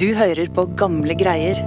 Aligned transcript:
Du 0.00 0.14
hører 0.16 0.48
på 0.56 0.62
gamle 0.80 1.12
greier. 1.12 1.58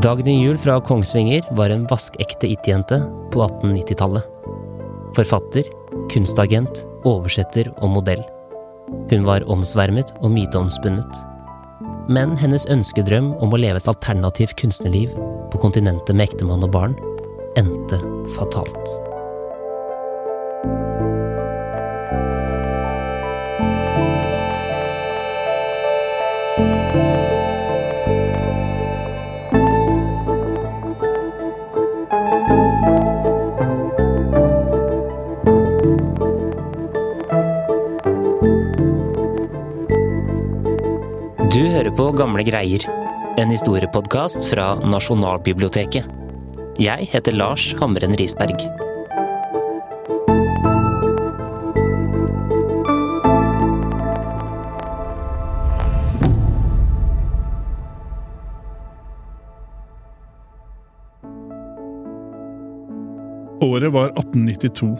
Dagny 0.00 0.38
Juel 0.38 0.56
fra 0.62 0.78
Kongsvinger 0.80 1.44
var 1.58 1.74
en 1.74 1.84
vaskekte 1.90 2.48
it-jente 2.54 3.02
på 3.34 3.44
1890-tallet. 3.44 4.24
Forfatter, 5.18 5.68
kunstagent, 6.08 6.86
oversetter 7.04 7.68
og 7.74 7.92
modell. 7.98 8.24
Hun 9.12 9.28
var 9.28 9.44
omsvermet 9.52 10.16
og 10.22 10.32
myteomspunnet. 10.32 11.24
Men 12.08 12.32
hennes 12.40 12.64
ønskedrøm 12.72 13.34
om 13.44 13.52
å 13.52 13.60
leve 13.60 13.84
et 13.84 13.90
alternativt 13.92 14.56
kunstnerliv 14.56 15.12
på 15.52 15.60
kontinentet 15.60 16.16
med 16.16 16.30
ektemann 16.30 16.64
og 16.64 16.78
barn 16.80 16.96
endte 17.60 18.00
fatalt. 18.38 18.96
På 41.96 42.10
Gamle 42.12 42.42
greier, 42.42 42.82
en 43.38 43.50
historiepodkast 43.50 44.48
fra 44.50 44.72
Nasjonalbiblioteket. 44.82 46.06
Jeg 46.82 47.06
heter 47.12 47.36
Lars 47.36 47.68
Hamren 47.78 48.16
Risberg. 48.18 48.64
Året 63.62 63.92
var 63.94 64.10
1892, 64.18 64.90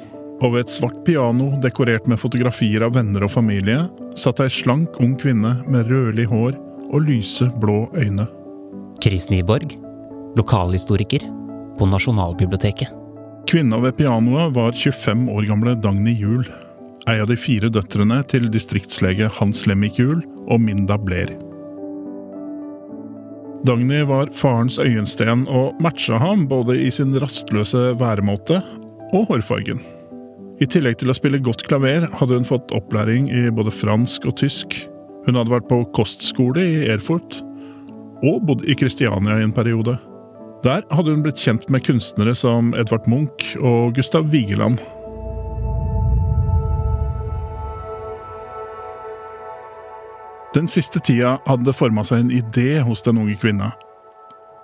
og 0.43 0.55
ved 0.55 0.61
et 0.63 0.71
svart 0.71 1.01
piano 1.07 1.57
dekorert 1.63 2.07
med 2.07 2.23
fotografier 2.23 2.87
av 2.87 2.95
venner 2.95 3.27
og 3.27 3.35
familie, 3.35 3.89
satt 4.15 4.45
ei 4.45 4.53
slank 4.53 5.01
ung 5.03 5.19
kvinne 5.19 5.57
med 5.67 5.91
rødlig 5.91 6.29
hår 6.31 6.55
og 6.95 7.07
lyse, 7.09 7.49
blå 7.61 7.89
øyne. 7.99 8.27
Chris 9.03 9.27
Nyborg, 9.31 9.75
lokalhistoriker 10.39 11.25
på 11.79 11.89
Nasjonalbiblioteket. 11.91 12.93
Kvinna 13.51 13.81
ved 13.83 13.99
pianoet 13.99 14.55
var 14.55 14.73
25 14.73 15.27
år 15.35 15.49
gamle 15.51 15.75
Dagny 15.83 16.15
Juel, 16.17 16.47
ei 17.11 17.19
av 17.21 17.29
de 17.29 17.37
fire 17.37 17.69
døtrene 17.69 18.23
til 18.31 18.47
distriktslege 18.53 19.29
Hans 19.41 19.67
Lemmik 19.69 19.99
Juel 20.01 20.23
og 20.49 20.63
Minda 20.63 20.97
Blair. 20.97 21.35
Dagny 23.65 24.03
var 24.09 24.33
farens 24.37 24.79
øyensten 24.79 25.47
og 25.49 25.77
matcha 25.83 26.19
ham 26.21 26.47
både 26.49 26.77
i 26.85 26.91
sin 26.93 27.17
rastløse 27.21 27.95
væremåte 28.01 28.61
og 29.13 29.29
hårfargen. 29.31 29.81
I 30.63 30.69
tillegg 30.71 31.01
til 31.01 31.11
å 31.11 31.17
spille 31.17 31.43
godt 31.43 31.65
klaver 31.67 32.07
hadde 32.15 32.37
hun 32.39 32.47
fått 32.47 32.73
opplæring 32.77 33.27
i 33.33 33.49
både 33.53 33.73
fransk 33.75 34.29
og 34.31 34.37
tysk. 34.39 34.77
Hun 35.25 35.39
hadde 35.39 35.55
vært 35.55 35.71
på 35.71 35.81
kostskole 35.97 36.65
i 36.65 36.89
Erfurt, 36.93 37.39
og 38.25 38.43
bodd 38.49 38.65
i 38.69 38.77
Kristiania 38.77 39.39
i 39.41 39.47
en 39.47 39.55
periode. 39.57 39.97
Der 40.65 40.85
hadde 40.93 41.13
hun 41.13 41.25
blitt 41.25 41.41
kjent 41.41 41.69
med 41.73 41.85
kunstnere 41.85 42.35
som 42.37 42.73
Edvard 42.77 43.09
Munch 43.09 43.55
og 43.61 43.95
Gustav 43.97 44.31
Vigeland. 44.33 44.81
Den 50.55 50.69
siste 50.71 51.01
tida 51.03 51.35
hadde 51.49 51.67
det 51.67 51.75
forma 51.75 52.05
seg 52.07 52.23
en 52.23 52.33
idé 52.33 52.79
hos 52.87 53.03
den 53.03 53.19
unge 53.19 53.35
kvinna. 53.43 53.73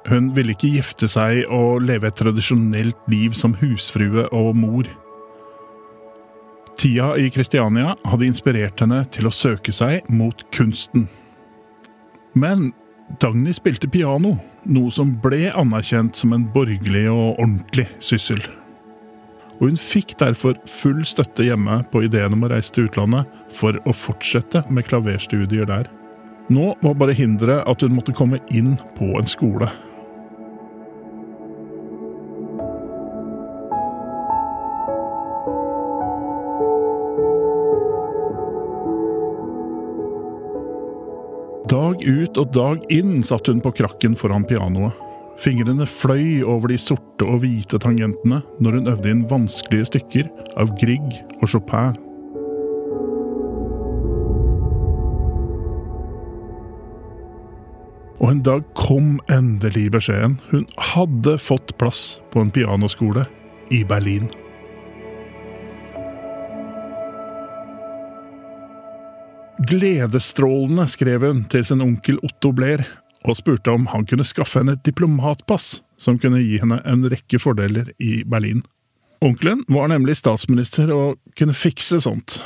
Hun 0.09 0.31
ville 0.37 0.55
ikke 0.55 0.71
gifte 0.77 1.09
seg 1.11 1.43
og 1.53 1.83
leve 1.85 2.09
et 2.09 2.17
tradisjonelt 2.17 3.09
liv 3.11 3.35
som 3.37 3.57
husfrue 3.61 4.29
og 4.33 4.55
mor. 4.57 4.89
Tida 6.81 7.17
i 7.17 7.31
Kristiania 7.31 7.91
hadde 8.09 8.25
inspirert 8.25 8.81
henne 8.81 9.03
til 9.13 9.27
å 9.29 9.33
søke 9.35 9.69
seg 9.69 10.07
mot 10.09 10.47
kunsten. 10.57 11.11
Men 12.33 12.71
Dagny 13.21 13.53
spilte 13.53 13.91
piano, 13.93 14.39
noe 14.65 14.89
som 14.95 15.11
ble 15.21 15.51
anerkjent 15.51 16.17
som 16.17 16.33
en 16.33 16.47
borgerlig 16.55 17.05
og 17.13 17.35
ordentlig 17.35 17.85
syssel. 18.01 18.41
Og 19.59 19.67
hun 19.67 19.77
fikk 19.77 20.17
derfor 20.23 20.57
full 20.65 21.05
støtte 21.05 21.45
hjemme 21.45 21.83
på 21.93 22.07
ideen 22.07 22.39
om 22.39 22.49
å 22.49 22.53
reise 22.55 22.73
til 22.73 22.89
utlandet 22.89 23.29
for 23.53 23.77
å 23.85 23.93
fortsette 23.93 24.65
med 24.73 24.89
klaverstudier 24.89 25.69
der. 25.69 25.91
Nå 26.49 26.73
var 26.81 26.97
bare 26.97 27.19
hinderet 27.19 27.69
at 27.69 27.85
hun 27.85 27.93
måtte 27.99 28.17
komme 28.17 28.41
inn 28.49 28.79
på 28.97 29.13
en 29.21 29.29
skole. 29.29 29.69
Ut 42.01 42.39
og 42.41 42.53
dag 42.57 42.85
inn 42.93 43.21
satt 43.27 43.51
hun 43.51 43.61
på 43.61 43.73
krakken 43.77 44.15
foran 44.17 44.47
pianoet. 44.49 44.97
Fingrene 45.41 45.87
fløy 45.89 46.43
over 46.45 46.73
de 46.73 46.77
sorte 46.81 47.25
og 47.25 47.41
hvite 47.45 47.81
tangentene 47.81 48.43
når 48.61 48.79
hun 48.79 48.93
øvde 48.93 49.13
inn 49.13 49.27
vanskelige 49.29 49.89
stykker 49.93 50.31
av 50.61 50.73
Grieg 50.81 51.21
og 51.41 51.49
Chopin. 51.53 51.97
Og 58.21 58.29
en 58.35 58.43
dag 58.45 58.65
kom 58.77 59.15
endelig 59.33 59.89
beskjeden. 59.95 60.37
Hun 60.53 60.67
hadde 60.93 61.39
fått 61.41 61.73
plass 61.81 62.21
på 62.33 62.45
en 62.45 62.53
pianoskole 62.53 63.25
i 63.73 63.81
Berlin. 63.89 64.29
Gledesstrålende 69.69 70.87
skrev 70.89 71.25
hun 71.27 71.43
til 71.53 71.65
sin 71.69 71.83
onkel 71.85 72.17
Otto 72.25 72.49
Blair 72.57 72.81
og 73.29 73.37
spurte 73.37 73.75
om 73.75 73.91
han 73.93 74.07
kunne 74.09 74.25
skaffe 74.25 74.63
henne 74.63 74.79
et 74.79 74.87
diplomatpass 74.87 75.83
som 76.01 76.17
kunne 76.21 76.41
gi 76.41 76.57
henne 76.63 76.79
en 76.89 77.05
rekke 77.13 77.37
fordeler 77.43 77.91
i 78.01 78.23
Berlin. 78.25 78.63
Onkelen 79.21 79.67
var 79.69 79.91
nemlig 79.93 80.17
statsminister 80.17 80.89
og 80.95 81.21
kunne 81.37 81.53
fikse 81.53 82.01
sånt. 82.01 82.39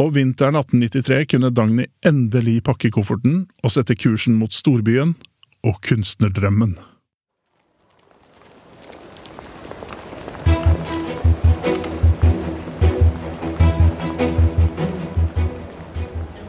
Og 0.00 0.12
vinteren 0.18 0.60
1893 0.60 1.24
kunne 1.32 1.52
Dagny 1.56 1.88
endelig 2.04 2.58
pakke 2.68 2.92
kofferten 2.92 3.46
og 3.64 3.72
sette 3.72 3.96
kursen 3.96 4.36
mot 4.36 4.52
storbyen 4.52 5.16
og 5.64 5.80
kunstnerdrømmen. 5.88 6.76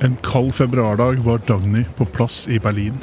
En 0.03 0.17
kald 0.21 0.55
februardag 0.55 1.13
var 1.13 1.41
Dagny 1.47 1.83
på 1.95 2.05
plass 2.05 2.47
i 2.47 2.59
Berlin. 2.59 2.95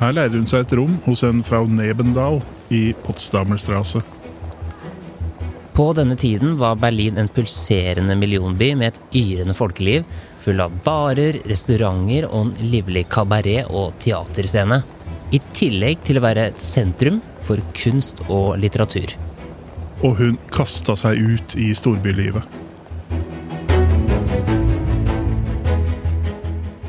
Her 0.00 0.14
leide 0.16 0.38
hun 0.40 0.46
seg 0.48 0.64
et 0.64 0.72
rom 0.78 0.94
hos 1.04 1.20
en 1.28 1.42
frau 1.44 1.66
Nebendal 1.68 2.38
i 2.72 2.94
Potsdamerstrasse. 3.04 4.00
På 5.76 5.90
denne 5.96 6.16
tiden 6.16 6.54
var 6.56 6.80
Berlin 6.80 7.20
en 7.20 7.28
pulserende 7.28 8.16
millionby 8.16 8.70
med 8.80 8.94
et 8.94 9.20
yrende 9.20 9.56
folkeliv, 9.56 10.08
full 10.40 10.64
av 10.64 10.72
barer, 10.86 11.42
restauranter 11.52 12.24
og 12.30 12.46
en 12.46 12.54
livlig 12.64 13.04
kabaret- 13.12 13.68
og 13.68 13.92
teaterscene. 14.00 14.80
I 15.36 15.40
tillegg 15.52 16.00
til 16.08 16.16
å 16.16 16.24
være 16.24 16.48
et 16.48 16.64
sentrum 16.64 17.20
for 17.44 17.60
kunst 17.76 18.24
og 18.30 18.56
litteratur. 18.60 19.12
Og 20.00 20.16
hun 20.16 20.40
kasta 20.48 20.96
seg 20.96 21.20
ut 21.20 21.60
i 21.60 21.74
storbylivet. 21.76 22.62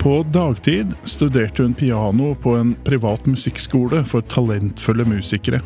På 0.04 0.24
dagtid 0.24 0.96
studerte 1.04 1.64
hun 1.64 1.74
piano 1.74 2.36
på 2.36 2.56
en 2.56 2.74
privat 2.84 3.26
musikkskole 3.26 4.02
for 4.04 4.22
talentfulle 4.28 5.06
musikere. 5.08 5.62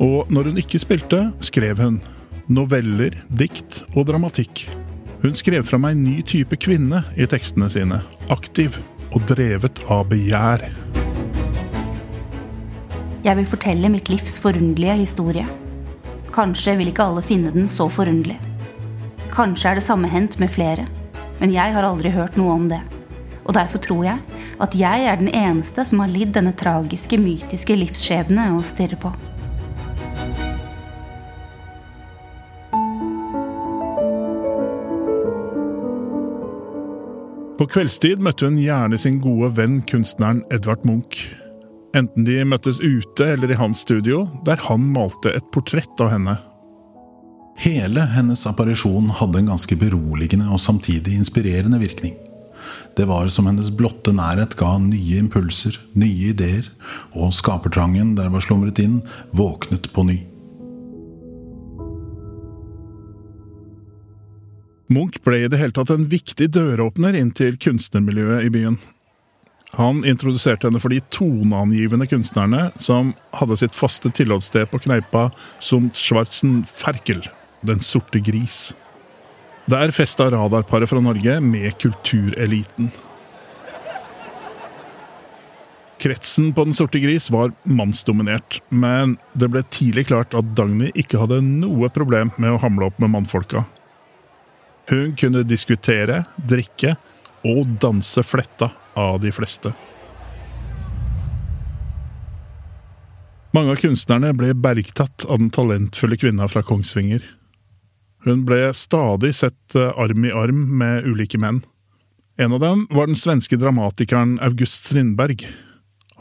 Og 0.00 0.30
når 0.32 0.48
hun 0.48 0.60
ikke 0.62 0.80
spilte, 0.80 1.18
skrev 1.44 1.76
hun 1.76 1.98
noveller, 2.48 3.12
dikt 3.28 3.82
og 3.92 4.06
dramatikk. 4.08 4.62
Hun 5.20 5.36
skrev 5.36 5.68
fram 5.68 5.84
en 5.90 6.00
ny 6.06 6.22
type 6.24 6.56
kvinne 6.56 7.02
i 7.20 7.28
tekstene 7.28 7.68
sine, 7.68 8.00
aktiv 8.32 8.80
og 9.10 9.28
drevet 9.28 9.84
av 9.92 10.08
begjær. 10.08 10.64
Jeg 13.28 13.42
vil 13.42 13.52
fortelle 13.52 13.92
mitt 13.92 14.08
livs 14.08 14.40
forunderlige 14.40 14.96
historie. 15.04 15.44
Kanskje 16.32 16.78
vil 16.80 16.94
ikke 16.94 17.10
alle 17.10 17.28
finne 17.28 17.52
den 17.52 17.68
så 17.68 17.92
forunderlig. 17.92 18.40
Kanskje 19.36 19.74
er 19.74 19.82
det 19.82 19.84
samme 19.84 20.08
hendt 20.08 20.40
med 20.40 20.48
flere, 20.56 20.88
men 21.44 21.52
jeg 21.52 21.76
har 21.76 21.84
aldri 21.84 22.16
hørt 22.16 22.40
noe 22.40 22.56
om 22.56 22.68
det. 22.72 22.80
Og 23.44 23.54
derfor 23.56 23.82
tror 23.84 24.04
jeg 24.06 24.42
at 24.64 24.74
jeg 24.78 25.06
er 25.08 25.20
den 25.20 25.28
eneste 25.28 25.84
som 25.84 26.00
har 26.00 26.12
lidd 26.12 26.34
denne 26.36 26.54
tragiske, 26.56 27.18
mytiske 27.20 27.76
livsskjebne 27.76 28.50
å 28.56 28.62
stirre 28.64 28.98
på. 29.00 29.12
På 37.54 37.68
kveldstid 37.70 38.18
møtte 38.18 38.48
hun 38.48 38.58
gjerne 38.58 38.98
sin 38.98 39.20
gode 39.22 39.52
venn 39.56 39.78
kunstneren 39.88 40.42
Edvard 40.52 40.82
Munch. 40.88 41.22
Enten 41.94 42.26
de 42.26 42.40
møttes 42.42 42.80
ute 42.82 43.28
eller 43.36 43.52
i 43.54 43.58
hans 43.60 43.84
studio, 43.86 44.24
der 44.44 44.58
han 44.66 44.90
malte 44.92 45.30
et 45.30 45.46
portrett 45.54 46.02
av 46.02 46.10
henne. 46.10 46.34
Hele 47.62 48.02
hennes 48.10 48.42
apparisjon 48.50 49.12
hadde 49.20 49.44
en 49.44 49.52
ganske 49.52 49.78
beroligende 49.78 50.50
og 50.50 50.58
samtidig 50.60 51.14
inspirerende 51.20 51.78
virkning. 51.78 52.18
Det 52.96 53.08
var 53.10 53.28
som 53.32 53.48
hennes 53.50 53.72
blotte 53.74 54.14
nærhet 54.14 54.56
ga 54.60 54.76
nye 54.82 55.18
impulser, 55.22 55.80
nye 55.98 56.30
ideer, 56.34 56.68
og 57.12 57.34
skapertrangen 57.34 58.14
der 58.18 58.30
var 58.32 58.44
slumret 58.44 58.80
inn, 58.82 59.00
våknet 59.34 59.90
på 59.94 60.06
ny. 60.08 60.20
Munch 64.92 65.16
ble 65.24 65.40
i 65.42 65.48
det 65.50 65.58
hele 65.58 65.74
tatt 65.74 65.90
en 65.94 66.08
viktig 66.12 66.50
døråpner 66.54 67.16
inn 67.18 67.32
til 67.34 67.56
kunstnermiljøet 67.60 68.46
i 68.46 68.52
byen. 68.52 68.76
Han 69.74 70.04
introduserte 70.06 70.68
henne 70.68 70.78
for 70.78 70.92
de 70.92 71.00
toneangivende 71.14 72.06
kunstnerne 72.06 72.68
som 72.78 73.10
hadde 73.34 73.58
sitt 73.58 73.74
faste 73.74 74.12
tilholdssted 74.14 74.68
på 74.70 74.84
kneipa 74.84 75.30
som 75.58 75.90
Schwarzen 75.98 76.62
Ferkel, 76.68 77.24
Den 77.64 77.80
sorte 77.80 78.20
gris. 78.20 78.74
Der 79.64 79.90
festa 79.96 80.26
radarparet 80.30 80.90
fra 80.90 81.00
Norge 81.00 81.40
med 81.40 81.78
kultureliten. 81.80 82.90
Kretsen 86.04 86.50
på 86.52 86.64
Den 86.64 86.74
sorte 86.76 87.00
gris 87.00 87.30
var 87.32 87.52
mannsdominert, 87.64 88.58
men 88.68 89.16
det 89.32 89.48
ble 89.48 89.62
tidlig 89.72 90.10
klart 90.10 90.34
at 90.36 90.50
Dagny 90.58 90.90
ikke 90.92 91.22
hadde 91.22 91.40
noe 91.40 91.88
problem 91.88 92.28
med 92.36 92.52
å 92.52 92.58
hamle 92.60 92.90
opp 92.90 92.98
med 93.00 93.14
mannfolka. 93.14 93.62
Hun 94.90 95.14
kunne 95.16 95.46
diskutere, 95.48 96.26
drikke 96.36 96.98
og 97.48 97.78
danse 97.80 98.20
fletta 98.20 98.68
av 99.00 99.22
de 99.24 99.32
fleste. 99.32 99.72
Mange 103.56 103.72
av 103.72 103.80
kunstnerne 103.80 104.34
ble 104.36 104.52
bergtatt 104.52 105.24
av 105.24 105.40
den 105.40 105.48
talentfulle 105.54 106.20
kvinna 106.20 106.50
fra 106.52 106.60
Kongsvinger. 106.66 107.24
Hun 108.24 108.46
ble 108.48 108.72
stadig 108.76 109.34
sett 109.36 109.76
eh, 109.76 109.92
arm 110.00 110.24
i 110.24 110.32
arm 110.32 110.64
med 110.80 111.06
ulike 111.08 111.38
menn. 111.40 111.62
En 112.40 112.56
av 112.56 112.62
dem 112.64 112.86
var 112.90 113.06
den 113.06 113.18
svenske 113.20 113.58
dramatikeren 113.60 114.38
August 114.42 114.88
Strindberg. 114.88 115.44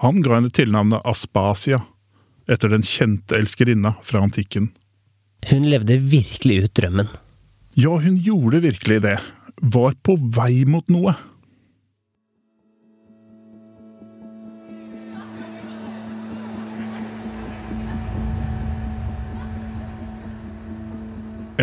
Han 0.04 0.22
ga 0.22 0.36
henne 0.36 0.52
tilnavnet 0.54 1.06
Aspasia, 1.10 1.80
etter 2.52 2.70
den 2.74 2.84
kjente 2.86 3.40
elskerinna 3.40 3.96
fra 4.04 4.22
antikken. 4.26 4.70
Hun 5.50 5.66
levde 5.72 5.98
virkelig 5.98 6.66
ut 6.66 6.76
drømmen. 6.78 7.10
Ja, 7.80 7.96
hun 7.98 8.20
gjorde 8.22 8.62
virkelig 8.68 9.00
det. 9.08 9.18
Var 9.64 9.96
på 10.06 10.18
vei 10.36 10.66
mot 10.70 10.86
noe. 10.92 11.16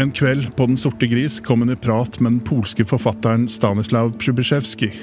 En 0.01 0.13
kveld 0.13 0.57
på 0.57 0.65
Den 0.67 0.79
sorte 0.81 1.05
gris 1.07 1.35
kom 1.45 1.61
hun 1.61 1.73
i 1.75 1.77
prat 1.77 2.15
med 2.25 2.33
den 2.33 2.41
polske 2.41 2.87
forfatteren 2.89 3.43
Stanislav 3.53 4.15
Przybysjevskij. 4.17 4.95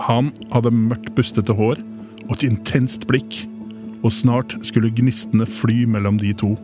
Han 0.00 0.30
hadde 0.54 0.72
mørkt, 0.72 1.10
bustete 1.12 1.52
hår 1.58 1.82
og 2.24 2.32
et 2.38 2.46
intenst 2.48 3.04
blikk, 3.10 3.36
og 4.00 4.14
snart 4.16 4.54
skulle 4.64 4.88
gnistene 4.96 5.44
fly 5.44 5.82
mellom 5.84 6.16
de 6.22 6.32
to. 6.40 6.54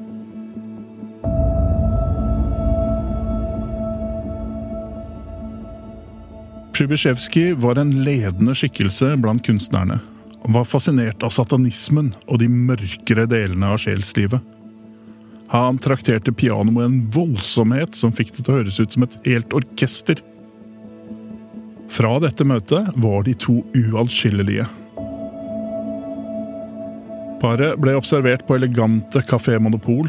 Przybysjevskij 6.73 7.59
var 7.61 7.77
en 7.83 7.93
ledende 8.09 8.57
skikkelse 8.57 9.19
blant 9.21 9.45
kunstnerne. 9.45 10.01
Han 10.47 10.57
var 10.57 10.65
fascinert 10.65 11.21
av 11.21 11.37
satanismen 11.37 12.15
og 12.25 12.41
de 12.41 12.49
mørkere 12.49 13.29
delene 13.29 13.75
av 13.75 13.85
sjelslivet. 13.85 14.56
Han 15.53 15.79
trakterte 15.79 16.33
pianoet 16.33 16.75
med 16.75 16.85
en 16.85 16.99
voldsomhet 17.15 17.95
som 17.95 18.15
fikk 18.15 18.33
det 18.35 18.43
til 18.43 18.55
å 18.55 18.59
høres 18.61 18.81
ut 18.81 18.97
som 18.97 19.07
et 19.07 19.19
helt 19.29 19.55
orkester. 19.55 20.19
Fra 21.93 22.17
dette 22.23 22.45
møtet 22.45 22.91
var 22.99 23.23
de 23.27 23.35
to 23.39 23.61
uatskillelige. 23.79 24.67
Paret 27.41 27.79
ble 27.79 27.95
observert 27.95 28.47
på 28.49 28.57
elegante 28.57 29.23
Kafé 29.29 29.59
Monopol 29.63 30.09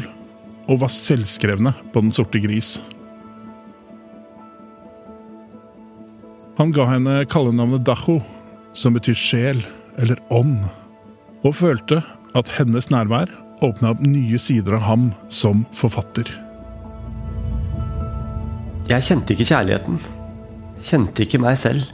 og 0.68 0.80
var 0.82 0.92
selvskrevne 0.92 1.74
på 1.92 2.02
Den 2.02 2.12
sorte 2.12 2.40
gris. 2.42 2.78
Han 6.58 6.72
ga 6.74 6.88
henne 6.90 7.20
kallenavnet 7.30 7.84
Dacho, 7.86 8.18
som 8.74 8.96
betyr 8.96 9.14
sjel 9.14 9.60
eller 10.00 10.18
ånd, 10.34 10.64
og 11.46 11.54
følte 11.60 12.00
at 12.38 12.50
hennes 12.56 12.90
nærvær 12.90 13.30
åpna 13.64 13.92
opp 13.94 14.02
nye 14.04 14.38
sider 14.40 14.78
av 14.78 14.86
ham 14.86 15.10
som 15.32 15.64
forfatter. 15.76 16.30
Jeg 18.88 19.04
kjente 19.04 19.34
ikke 19.34 19.48
kjærligheten. 19.50 19.98
Kjente 20.84 21.24
ikke 21.24 21.40
meg 21.42 21.58
selv. 21.60 21.90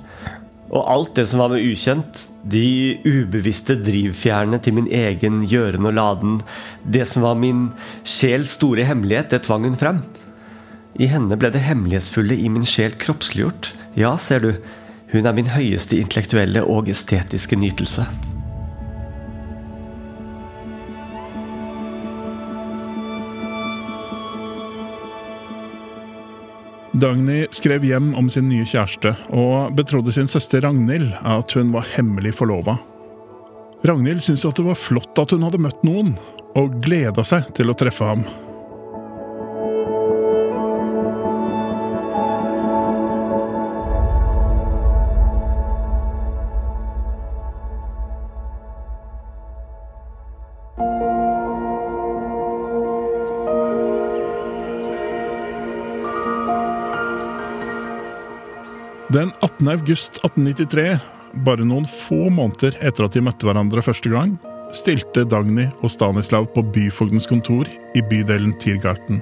Og 0.75 0.83
alt 0.91 1.15
det 1.19 1.27
som 1.31 1.43
var 1.43 1.53
med 1.53 1.63
ukjent, 1.63 2.21
de 2.51 2.99
ubevisste 3.07 3.77
drivfjærene 3.79 4.59
til 4.63 4.77
min 4.79 4.89
egen 4.91 5.43
gjøren 5.47 5.87
og 5.87 5.95
laden, 5.95 6.37
det 6.83 7.07
som 7.11 7.27
var 7.27 7.39
min 7.39 7.69
sjels 8.03 8.57
store 8.59 8.87
hemmelighet, 8.89 9.31
det 9.31 9.45
tvang 9.47 9.69
hun 9.69 9.79
frem. 9.79 10.03
I 10.95 11.11
henne 11.11 11.39
ble 11.39 11.51
det 11.55 11.63
hemmelighetsfulle 11.67 12.39
i 12.39 12.51
min 12.51 12.67
sjel 12.67 12.95
kroppsliggjort. 12.99 13.73
Ja, 13.99 14.17
ser 14.19 14.43
du, 14.43 14.53
hun 15.15 15.27
er 15.27 15.35
min 15.37 15.51
høyeste 15.55 15.99
intellektuelle 15.99 16.65
og 16.67 16.91
estetiske 16.91 17.59
nytelse. 17.59 18.07
Dagny 27.05 27.43
skrev 27.53 27.85
hjem 27.85 28.15
om 28.17 28.31
sin 28.33 28.47
nye 28.49 28.65
kjæreste, 28.65 29.11
og 29.37 29.75
betrodde 29.77 30.13
sin 30.15 30.29
søster 30.31 30.63
Ragnhild 30.65 31.11
at 31.21 31.53
hun 31.53 31.75
var 31.75 31.85
hemmelig 31.93 32.33
forlova. 32.39 32.79
Ragnhild 33.85 34.23
syntes 34.25 34.47
at 34.49 34.57
det 34.57 34.65
var 34.65 34.79
flott 34.81 35.21
at 35.21 35.35
hun 35.37 35.45
hadde 35.45 35.61
møtt 35.61 35.85
noen, 35.85 36.15
og 36.57 36.79
gleda 36.81 37.21
seg 37.27 37.51
til 37.59 37.69
å 37.69 37.77
treffe 37.77 38.09
ham. 38.09 38.25
Den 59.15 59.31
18. 59.41 59.69
august 59.69 60.17
1893, 60.25 60.99
bare 61.47 61.63
noen 61.63 61.85
få 61.87 62.33
måneder 62.35 62.75
etter 62.83 63.07
at 63.07 63.15
de 63.15 63.21
møtte 63.23 63.47
hverandre 63.47 63.83
første 63.87 64.11
gang, 64.11 64.33
stilte 64.75 65.23
Dagny 65.31 65.69
og 65.85 65.93
Stanislav 65.95 66.49
på 66.51 66.65
byfogdens 66.75 67.29
kontor 67.31 67.71
i 67.95 68.03
bydelen 68.11 68.57
Tiergarten. 68.59 69.21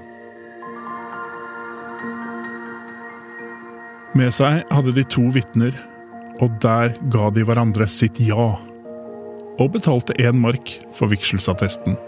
Med 4.16 4.32
seg 4.32 4.62
hadde 4.72 4.94
de 4.96 5.04
to 5.12 5.26
vitner, 5.36 5.76
og 6.40 6.56
der 6.64 6.96
ga 7.12 7.28
de 7.36 7.44
hverandre 7.44 7.90
sitt 7.92 8.22
ja. 8.24 8.48
Og 9.60 9.74
betalte 9.76 10.16
én 10.16 10.40
mark 10.40 10.72
for 10.96 11.12
vigselsattesten. 11.12 12.00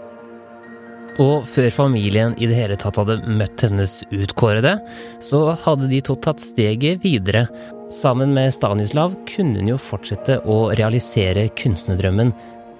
Og 1.21 1.45
før 1.47 1.69
familien 1.71 2.33
i 2.35 2.47
det 2.49 2.57
hele 2.57 2.75
tatt 2.79 2.97
hadde 2.99 3.21
møtt 3.23 3.63
hennes 3.63 4.01
utkårede, 4.11 4.75
så 5.23 5.53
hadde 5.63 5.87
de 5.91 6.01
to 6.03 6.17
tatt 6.19 6.43
steget 6.43 7.05
videre. 7.05 7.45
Sammen 7.89 8.33
med 8.33 8.53
Stanislav 8.53 9.13
kunne 9.29 9.61
hun 9.61 9.69
jo 9.69 9.77
fortsette 9.77 10.39
å 10.49 10.71
realisere 10.73 11.45
kunstnerdrømmen, 11.59 12.33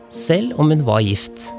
selv 0.09 0.57
om 0.57 0.73
hun 0.73 0.81
var 0.87 1.05
gift. 1.05 1.51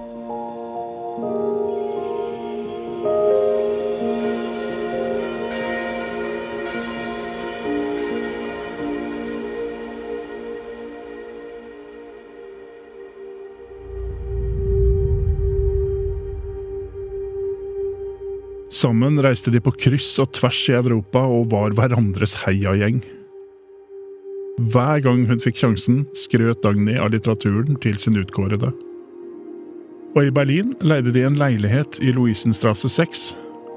Sammen 18.76 19.20
reiste 19.22 19.52
de 19.54 19.62
på 19.62 19.72
kryss 19.72 20.10
og 20.20 20.34
tvers 20.36 20.58
i 20.68 20.74
Europa 20.76 21.22
og 21.30 21.52
var 21.54 21.72
hverandres 21.78 22.34
heiagjeng. 22.42 22.98
Hver 24.56 25.02
gang 25.04 25.26
hun 25.28 25.40
fikk 25.42 25.58
sjansen, 25.60 26.06
skrøt 26.16 26.62
Dagny 26.64 26.94
av 26.96 27.10
litteraturen 27.12 27.76
til 27.84 27.98
sin 28.00 28.16
utkårede. 28.16 28.70
Og 30.16 30.22
i 30.24 30.32
Berlin 30.32 30.70
leide 30.80 31.12
de 31.12 31.26
en 31.28 31.36
leilighet 31.36 31.98
i 32.00 32.14
Louisenstrasse 32.16 32.88
6, 32.88 33.26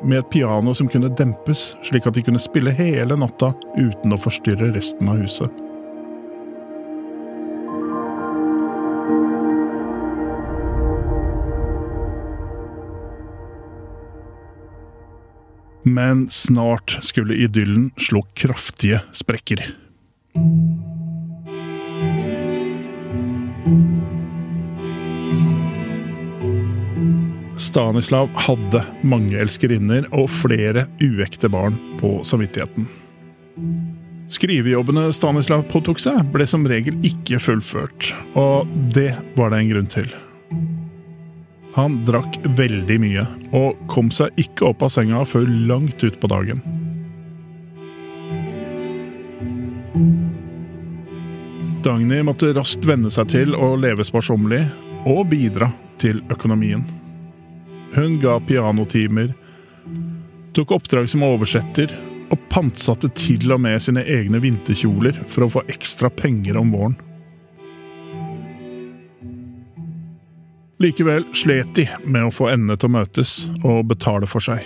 med 0.07 0.21
et 0.21 0.29
piano 0.31 0.71
som 0.71 0.88
kunne 0.88 1.12
dempes, 1.19 1.74
slik 1.83 2.07
at 2.07 2.15
de 2.15 2.24
kunne 2.24 2.39
spille 2.39 2.71
hele 2.71 3.17
natta 3.19 3.51
uten 3.75 4.15
å 4.15 4.21
forstyrre 4.24 4.71
resten 4.71 5.12
av 5.12 5.19
huset. 5.19 5.51
Men 15.83 16.29
snart 16.31 17.01
skulle 17.03 17.36
idyllen 17.36 17.91
slå 18.00 18.24
kraftige 18.39 19.03
sprekker. 19.12 19.67
Stanislav 27.69 28.31
hadde 28.33 28.81
mange 29.05 29.38
elskerinner 29.38 30.07
og 30.15 30.29
flere 30.41 30.88
uekte 31.03 31.51
barn 31.53 31.77
på 31.99 32.17
samvittigheten. 32.25 32.88
Skrivejobbene 34.29 35.07
Stanislav 35.13 35.63
påtok 35.69 36.01
seg, 36.01 36.21
ble 36.33 36.45
som 36.49 36.65
regel 36.69 36.97
ikke 37.05 37.39
fullført, 37.41 38.11
og 38.38 38.69
det 38.93 39.11
var 39.38 39.53
det 39.53 39.61
en 39.61 39.71
grunn 39.73 39.89
til. 39.89 40.09
Han 41.77 41.99
drakk 42.05 42.39
veldig 42.57 42.99
mye, 43.01 43.25
og 43.57 43.77
kom 43.89 44.09
seg 44.13 44.33
ikke 44.41 44.69
opp 44.69 44.85
av 44.85 44.93
senga 44.93 45.21
før 45.25 45.49
langt 45.69 46.01
utpå 46.05 46.29
dagen. 46.29 46.61
Dagny 51.85 52.21
måtte 52.25 52.53
raskt 52.57 52.85
venne 52.85 53.13
seg 53.13 53.29
til 53.31 53.53
å 53.57 53.75
leve 53.79 54.05
sparsommelig, 54.05 54.65
og 55.07 55.29
bidra 55.31 55.69
til 56.01 56.19
økonomien. 56.33 56.83
Hun 57.93 58.19
ga 58.22 58.39
pianotimer, 58.39 59.34
tok 60.53 60.72
oppdrag 60.72 61.10
som 61.10 61.25
oversetter, 61.25 61.93
og 62.29 62.41
pantsatte 62.53 63.10
til 63.17 63.50
og 63.50 63.62
med 63.63 63.81
sine 63.81 64.03
egne 64.05 64.41
vinterkjoler 64.43 65.24
for 65.25 65.46
å 65.46 65.53
få 65.55 65.63
ekstra 65.74 66.12
penger 66.13 66.60
om 66.62 66.74
våren. 66.75 66.98
Likevel 70.79 71.25
slet 71.36 71.74
de 71.75 71.88
med 72.05 72.29
å 72.29 72.31
få 72.31 72.51
endene 72.53 72.77
til 72.79 72.88
å 72.88 72.96
møtes 73.00 73.34
og 73.67 73.89
betale 73.89 74.29
for 74.29 74.46
seg. 74.46 74.62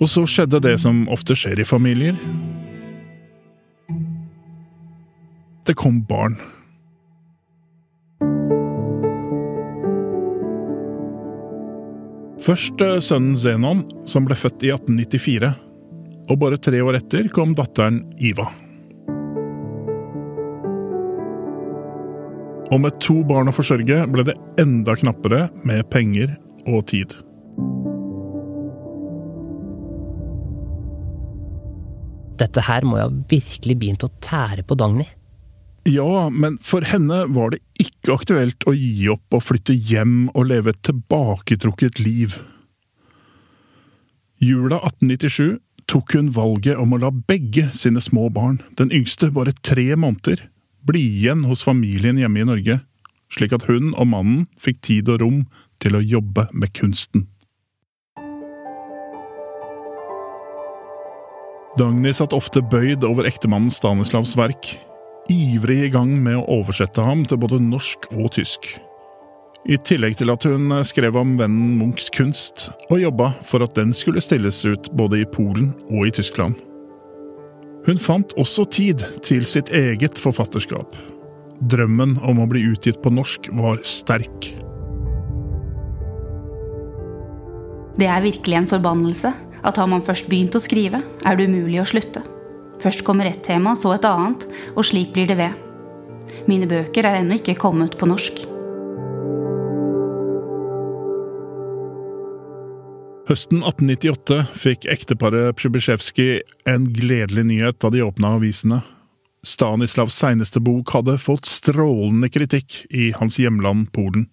Og 0.00 0.08
så 0.08 0.22
skjedde 0.28 0.60
det 0.62 0.76
som 0.84 1.02
ofte 1.12 1.34
skjer 1.36 1.60
i 1.60 1.66
familier. 1.66 2.14
Det 5.66 5.74
kom 5.80 5.98
barn. 6.06 6.38
Først 12.40 12.80
sønnen 13.04 13.36
Zenon, 13.36 13.82
som 14.08 14.24
ble 14.24 14.36
født 14.38 14.64
i 14.64 14.72
1894. 14.72 15.50
Og 16.30 16.38
bare 16.40 16.56
tre 16.62 16.80
år 16.80 16.96
etter 16.96 17.28
kom 17.34 17.52
datteren 17.58 18.00
Iva. 18.16 18.46
Og 22.70 22.78
med 22.80 22.96
to 23.02 23.18
barn 23.26 23.50
å 23.50 23.54
forsørge 23.54 24.04
ble 24.12 24.24
det 24.30 24.36
enda 24.62 24.94
knappere 24.96 25.48
med 25.66 25.88
penger 25.90 26.36
og 26.70 26.86
tid. 26.92 27.16
Dette 32.40 32.62
her 32.64 32.86
må 32.88 32.96
jo 32.96 33.08
ha 33.08 33.16
virkelig 33.28 33.76
begynt 33.76 34.06
å 34.06 34.14
tære 34.24 34.64
på 34.64 34.78
Dagny. 34.80 35.04
Ja, 35.88 36.28
men 36.28 36.58
for 36.60 36.84
henne 36.84 37.22
var 37.32 37.54
det 37.54 37.62
ikke 37.80 38.18
aktuelt 38.18 38.66
å 38.68 38.74
gi 38.76 39.08
opp 39.12 39.32
og 39.32 39.46
flytte 39.46 39.72
hjem 39.72 40.28
og 40.34 40.50
leve 40.50 40.74
et 40.74 40.82
tilbaketrukket 40.84 42.00
liv. 42.02 42.36
Jula 44.44 44.80
1897 44.84 45.56
tok 45.90 46.12
hun 46.14 46.28
valget 46.36 46.78
om 46.78 46.92
å 46.92 47.00
la 47.00 47.10
begge 47.10 47.70
sine 47.76 48.00
små 48.04 48.28
barn, 48.32 48.60
den 48.76 48.92
yngste 48.92 49.30
bare 49.34 49.56
tre 49.64 49.88
måneder, 49.96 50.44
bli 50.84 51.02
igjen 51.18 51.46
hos 51.48 51.64
familien 51.64 52.20
hjemme 52.20 52.44
i 52.44 52.48
Norge, 52.48 52.78
slik 53.32 53.56
at 53.56 53.66
hun 53.68 53.94
og 53.96 54.12
mannen 54.12 54.46
fikk 54.60 54.80
tid 54.86 55.10
og 55.12 55.24
rom 55.24 55.42
til 55.80 55.96
å 55.96 56.04
jobbe 56.04 56.46
med 56.52 56.72
kunsten. 56.76 57.26
Dagny 61.80 62.12
satt 62.12 62.34
ofte 62.36 62.60
bøyd 62.60 63.06
over 63.06 63.24
ektemannen 63.28 63.72
Stanislavs 63.72 64.36
verk, 64.36 64.74
ivrig 65.30 65.84
i 65.86 65.90
gang 65.92 66.12
med 66.22 66.38
å 66.38 66.60
oversette 66.60 67.02
ham 67.04 67.24
til 67.28 67.38
både 67.40 67.60
norsk 67.62 68.08
og 68.16 68.32
tysk. 68.36 68.72
I 69.68 69.76
tillegg 69.84 70.16
til 70.16 70.32
at 70.32 70.44
hun 70.48 70.72
skrev 70.88 71.18
om 71.20 71.34
vennen 71.38 71.76
Munchs 71.76 72.08
kunst, 72.14 72.70
og 72.88 73.02
jobba 73.02 73.34
for 73.46 73.64
at 73.64 73.76
den 73.76 73.92
skulle 73.96 74.22
stilles 74.24 74.62
ut 74.64 74.88
både 74.96 75.20
i 75.20 75.28
Polen 75.28 75.74
og 75.90 76.08
i 76.08 76.14
Tyskland. 76.16 76.56
Hun 77.86 78.00
fant 78.00 78.32
også 78.40 78.66
tid 78.72 79.04
til 79.24 79.46
sitt 79.48 79.70
eget 79.72 80.20
forfatterskap. 80.20 80.96
Drømmen 81.68 82.16
om 82.24 82.40
å 82.40 82.48
bli 82.48 82.64
utgitt 82.72 83.00
på 83.04 83.12
norsk 83.12 83.50
var 83.56 83.80
sterk. 83.84 84.50
Det 88.00 88.08
er 88.08 88.24
virkelig 88.24 88.56
en 88.56 88.68
forbannelse 88.70 89.32
at 89.60 89.76
har 89.76 89.88
man 89.92 90.04
først 90.04 90.28
begynt 90.30 90.56
å 90.56 90.62
skrive, 90.62 91.02
er 91.24 91.36
det 91.36 91.50
umulig 91.52 91.82
å 91.82 91.88
slutte. 91.88 92.24
Først 92.80 93.04
kommer 93.04 93.28
ett 93.28 93.42
tema, 93.44 93.74
så 93.76 93.92
et 93.94 94.06
annet, 94.08 94.46
og 94.74 94.86
slik 94.88 95.12
blir 95.12 95.28
det 95.28 95.36
ved. 95.40 95.58
Mine 96.48 96.68
bøker 96.70 97.04
er 97.04 97.20
ennå 97.20 97.36
ikke 97.40 97.58
kommet 97.60 97.98
på 98.00 98.08
norsk. 98.08 98.40
Høsten 103.30 103.60
1898 103.62 104.40
fikk 104.58 104.88
ekteparet 104.90 105.54
Przybysjevskij 105.54 106.40
en 106.66 106.88
gledelig 106.96 107.44
nyhet 107.46 107.78
da 107.78 107.92
de 107.92 108.02
åpna 108.02 108.34
avisene. 108.40 108.80
Stanislavs 109.46 110.16
seneste 110.18 110.60
bok 110.60 110.90
hadde 110.96 111.14
fått 111.20 111.46
strålende 111.48 112.28
kritikk 112.32 112.82
i 112.90 113.12
hans 113.16 113.38
hjemland 113.40 113.92
Polen. 113.94 114.26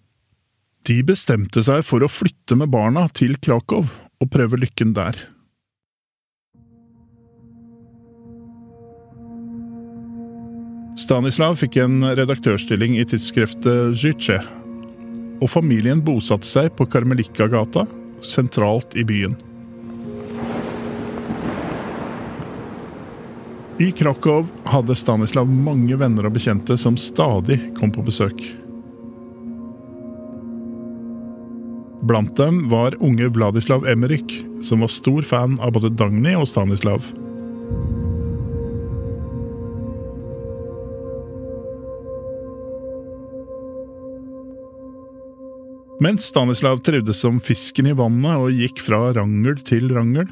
De 0.88 0.98
bestemte 1.06 1.62
seg 1.62 1.84
for 1.86 2.02
å 2.02 2.10
flytte 2.10 2.58
med 2.58 2.72
barna 2.74 3.06
til 3.14 3.38
Krakow 3.38 3.86
og 3.86 4.30
prøve 4.34 4.58
lykken 4.58 4.96
der. 4.96 5.20
Stanislav 10.98 11.54
fikk 11.60 11.76
en 11.78 12.02
redaktørstilling 12.02 12.96
i 12.98 13.04
tidsskriftet 13.06 13.94
Zjitsje, 13.94 14.40
og 15.38 15.50
familien 15.52 16.00
bosatte 16.02 16.48
seg 16.48 16.72
på 16.74 16.88
Karmelikkagata, 16.90 17.84
sentralt 18.26 18.96
i 18.98 19.04
byen. 19.06 19.36
I 23.78 23.92
Krakow 23.94 24.48
hadde 24.66 24.96
Stanislav 24.98 25.46
mange 25.46 25.94
venner 26.00 26.26
og 26.26 26.34
bekjente 26.34 26.74
som 26.74 26.98
stadig 26.98 27.60
kom 27.78 27.94
på 27.94 28.02
besøk. 28.02 28.42
Blant 32.10 32.34
dem 32.40 32.64
var 32.72 32.98
unge 32.98 33.30
Vladislav 33.38 33.86
Emmerich, 33.86 34.40
som 34.66 34.82
var 34.82 34.90
stor 34.90 35.22
fan 35.22 35.60
av 35.62 35.76
både 35.78 35.94
Dagny 35.94 36.34
og 36.34 36.50
Stanislav. 36.50 37.06
Mens 46.00 46.24
Stanislav 46.24 46.78
trivdes 46.78 47.18
som 47.18 47.40
fisken 47.42 47.88
i 47.90 47.92
vannet 47.92 48.38
og 48.38 48.54
gikk 48.54 48.78
fra 48.86 49.08
rangel 49.16 49.56
til 49.66 49.88
rangel, 49.90 50.28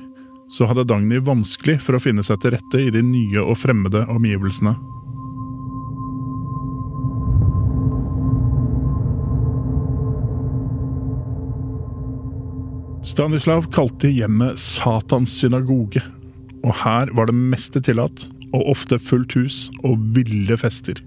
så 0.54 0.68
hadde 0.70 0.84
Dagny 0.86 1.18
vanskelig 1.26 1.80
for 1.82 1.98
å 1.98 2.02
finne 2.02 2.22
seg 2.22 2.38
til 2.38 2.54
rette 2.54 2.82
i 2.84 2.92
de 2.94 3.02
nye 3.02 3.42
og 3.42 3.58
fremmede 3.58 4.04
omgivelsene. 4.06 4.76
Stanislav 13.06 13.66
kalte 13.74 14.12
hjemmet 14.12 14.62
Satans 14.62 15.34
synagoge, 15.34 16.04
og 16.62 16.78
her 16.84 17.10
var 17.18 17.26
det 17.26 17.34
meste 17.34 17.82
tillatt, 17.82 18.28
og 18.54 18.70
ofte 18.70 19.02
fullt 19.02 19.34
hus 19.34 19.64
og 19.82 19.98
ville 20.14 20.54
fester. 20.62 21.02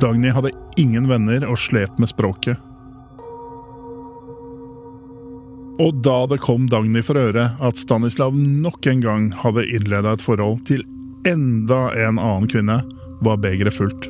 Dagny 0.00 0.28
hadde 0.28 0.52
ingen 0.76 1.08
venner 1.08 1.46
og 1.48 1.58
slet 1.60 2.00
med 2.00 2.10
språket. 2.10 2.60
Og 5.80 5.96
da 6.04 6.18
det 6.30 6.40
kom 6.44 6.68
Dagny 6.72 7.02
for 7.04 7.20
øre 7.20 7.50
at 7.60 7.80
Stanislav 7.80 8.36
nok 8.36 8.86
en 8.88 9.02
gang 9.04 9.30
hadde 9.44 9.66
innleda 9.68 10.16
et 10.16 10.24
forhold 10.24 10.62
til 10.68 10.84
enda 11.28 11.90
en 11.92 12.20
annen 12.20 12.48
kvinne, 12.48 12.80
var 13.24 13.40
begeret 13.40 13.76
fullt. 13.76 14.08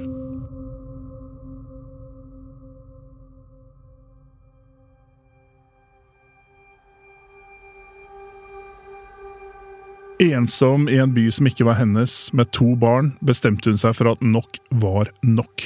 Ensom 10.18 10.88
i 10.88 10.96
en 10.96 11.12
by 11.12 11.26
som 11.30 11.48
ikke 11.48 11.66
var 11.68 11.76
hennes, 11.76 12.32
med 12.32 12.48
to 12.56 12.70
barn, 12.80 13.12
bestemte 13.20 13.68
hun 13.68 13.80
seg 13.80 13.98
for 13.98 14.14
at 14.14 14.22
nok 14.24 14.56
var 14.80 15.10
nok. 15.20 15.64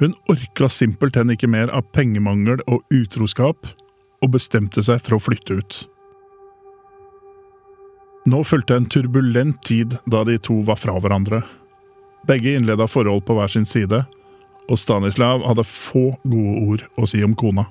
Hun 0.00 0.14
orka 0.32 0.70
simpelthen 0.72 1.34
ikke 1.34 1.50
mer 1.52 1.68
av 1.76 1.84
pengemangel 1.92 2.62
og 2.64 2.80
utroskap, 2.94 3.68
og 4.24 4.32
bestemte 4.32 4.80
seg 4.86 5.02
for 5.04 5.18
å 5.18 5.20
flytte 5.20 5.58
ut. 5.60 5.76
Nå 8.32 8.40
fulgte 8.48 8.78
en 8.80 8.88
turbulent 8.88 9.60
tid 9.68 9.98
da 10.08 10.24
de 10.24 10.38
to 10.40 10.62
var 10.64 10.80
fra 10.80 10.96
hverandre. 10.96 11.42
Begge 12.24 12.56
innleda 12.56 12.88
forhold 12.88 13.26
på 13.28 13.36
hver 13.36 13.52
sin 13.52 13.68
side, 13.68 14.06
og 14.64 14.80
Stanislav 14.80 15.44
hadde 15.44 15.68
få 15.68 16.14
gode 16.24 16.60
ord 16.64 16.86
å 16.96 17.04
si 17.04 17.20
om 17.26 17.36
kona. 17.36 17.68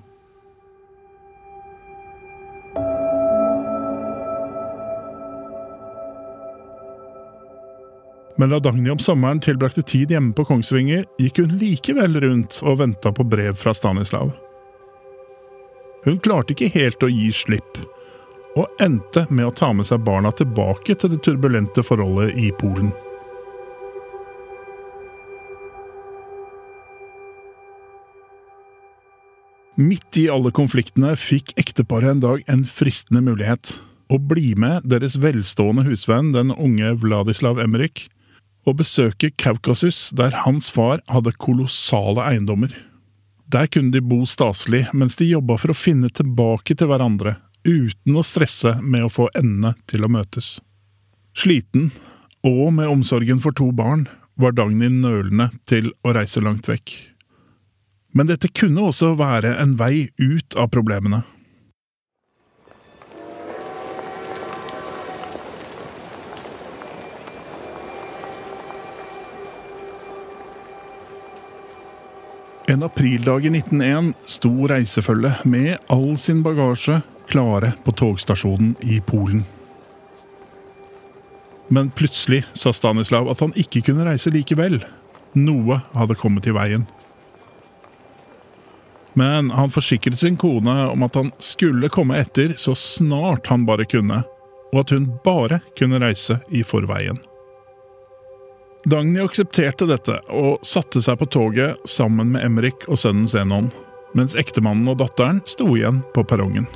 Men 8.36 8.50
da 8.50 8.60
Dagny 8.60 8.90
om 8.90 9.00
sommeren 9.00 9.40
tilbrakte 9.40 9.84
tid 9.86 10.12
hjemme 10.12 10.34
på 10.34 10.46
Kongsvinger, 10.50 11.06
gikk 11.22 11.44
hun 11.44 11.54
likevel 11.62 12.18
rundt 12.24 12.60
og 12.66 12.80
venta 12.82 13.14
på 13.14 13.26
brev 13.30 13.54
fra 13.60 13.76
Stanislav. 13.78 14.32
Hun 16.04 16.18
klarte 16.20 16.56
ikke 16.56 16.72
helt 16.74 17.04
å 17.06 17.12
gi 17.12 17.30
slipp, 17.32 17.78
og 18.58 18.82
endte 18.82 19.28
med 19.30 19.48
å 19.48 19.56
ta 19.56 19.70
med 19.74 19.88
seg 19.88 20.04
barna 20.06 20.34
tilbake 20.36 20.98
til 20.98 21.14
det 21.14 21.22
turbulente 21.26 21.86
forholdet 21.86 22.34
i 22.36 22.50
Polen. 22.58 22.92
Midt 29.78 30.20
i 30.22 30.28
alle 30.30 30.52
konfliktene 30.54 31.16
fikk 31.18 31.56
ekteparet 31.58 32.12
en 32.12 32.20
dag 32.22 32.44
en 32.52 32.62
fristende 32.66 33.24
mulighet. 33.26 33.72
Å 34.14 34.20
bli 34.22 34.52
med 34.60 34.86
deres 34.86 35.16
velstående 35.18 35.88
husvenn, 35.88 36.30
den 36.36 36.52
unge 36.54 36.92
Vladislav 37.02 37.58
Emrik, 37.64 38.04
og 38.64 38.80
besøke 38.80 39.32
Kaukasus, 39.36 40.10
der 40.16 40.36
hans 40.46 40.70
far 40.72 41.02
hadde 41.12 41.36
kolossale 41.40 42.24
eiendommer. 42.30 42.72
Der 43.52 43.68
kunne 43.68 43.94
de 43.94 44.02
bo 44.02 44.24
staselig 44.26 44.88
mens 44.94 45.18
de 45.20 45.28
jobba 45.30 45.58
for 45.62 45.74
å 45.74 45.78
finne 45.78 46.10
tilbake 46.10 46.76
til 46.78 46.90
hverandre, 46.90 47.38
uten 47.68 48.18
å 48.18 48.26
stresse 48.26 48.78
med 48.82 49.06
å 49.06 49.12
få 49.12 49.30
endene 49.38 49.76
til 49.92 50.06
å 50.06 50.12
møtes. 50.12 50.58
Sliten, 51.38 51.92
og 52.44 52.74
med 52.76 52.90
omsorgen 52.92 53.42
for 53.44 53.56
to 53.56 53.70
barn, 53.76 54.08
var 54.36 54.56
Dagny 54.58 54.90
nølende 54.90 55.52
til 55.70 55.92
å 56.04 56.14
reise 56.16 56.42
langt 56.42 56.68
vekk. 56.70 56.96
Men 58.14 58.30
dette 58.30 58.50
kunne 58.50 58.90
også 58.90 59.14
være 59.18 59.56
en 59.62 59.76
vei 59.78 60.10
ut 60.22 60.58
av 60.60 60.70
problemene. 60.74 61.24
En 72.74 72.84
aprildag 72.84 73.46
i 73.46 73.50
1901 73.50 74.14
sto 74.26 74.68
reisefølget 74.68 75.44
med 75.46 75.76
all 75.94 76.16
sin 76.18 76.40
bagasje 76.42 76.96
klare 77.30 77.76
på 77.86 77.92
togstasjonen 77.92 78.72
i 78.82 78.96
Polen. 79.06 79.44
Men 81.70 81.92
plutselig 81.94 82.40
sa 82.58 82.74
Stanislav 82.74 83.30
at 83.30 83.44
han 83.46 83.54
ikke 83.54 83.84
kunne 83.86 84.08
reise 84.08 84.34
likevel. 84.34 84.80
Noe 85.38 85.84
hadde 85.94 86.18
kommet 86.18 86.50
i 86.50 86.56
veien. 86.56 86.88
Men 89.14 89.52
han 89.54 89.70
forsikret 89.70 90.18
sin 90.24 90.40
kone 90.42 90.74
om 90.96 91.06
at 91.06 91.20
han 91.20 91.30
skulle 91.38 91.92
komme 91.94 92.18
etter 92.24 92.56
så 92.58 92.74
snart 92.74 93.54
han 93.54 93.68
bare 93.70 93.86
kunne, 93.86 94.24
og 94.74 94.82
at 94.82 94.96
hun 94.98 95.12
bare 95.22 95.62
kunne 95.78 96.02
reise 96.02 96.42
i 96.50 96.66
forveien. 96.66 97.22
Dagny 98.84 99.22
aksepterte 99.24 99.86
dette 99.88 100.18
og 100.36 100.60
satte 100.68 101.00
seg 101.00 101.16
på 101.22 101.28
toget 101.32 101.80
sammen 101.88 102.34
med 102.34 102.44
Emrik 102.44 102.84
og 102.92 103.00
sønnen 103.00 103.30
Zenon, 103.32 103.70
mens 104.12 104.36
ektemannen 104.36 104.90
og 104.92 104.98
datteren 105.00 105.40
sto 105.48 105.70
igjen 105.78 106.02
på 106.12 106.26
perrongen. 106.28 106.68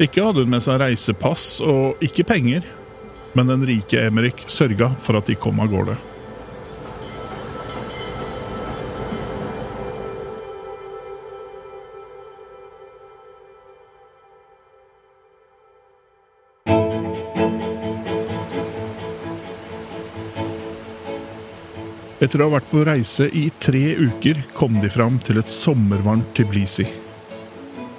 Ikke 0.00 0.24
hadde 0.24 0.46
hun 0.46 0.56
med 0.56 0.64
seg 0.64 0.80
reisepass 0.80 1.58
og 1.60 2.00
ikke 2.04 2.24
penger, 2.24 2.64
men 3.36 3.52
den 3.52 3.68
rike 3.68 4.08
Emrik 4.08 4.46
sørga 4.48 4.94
for 5.04 5.20
at 5.20 5.28
de 5.28 5.36
kom 5.36 5.60
av 5.60 5.68
gårde. 5.72 6.00
Etter 22.26 22.42
å 22.42 22.48
ha 22.48 22.56
vært 22.56 22.70
på 22.72 22.80
reise 22.82 23.28
i 23.38 23.44
tre 23.62 23.92
uker 23.94 24.40
kom 24.56 24.80
de 24.82 24.88
fram 24.90 25.20
til 25.22 25.38
et 25.38 25.50
sommervarmt 25.52 26.32
Tiblisi. 26.34 26.86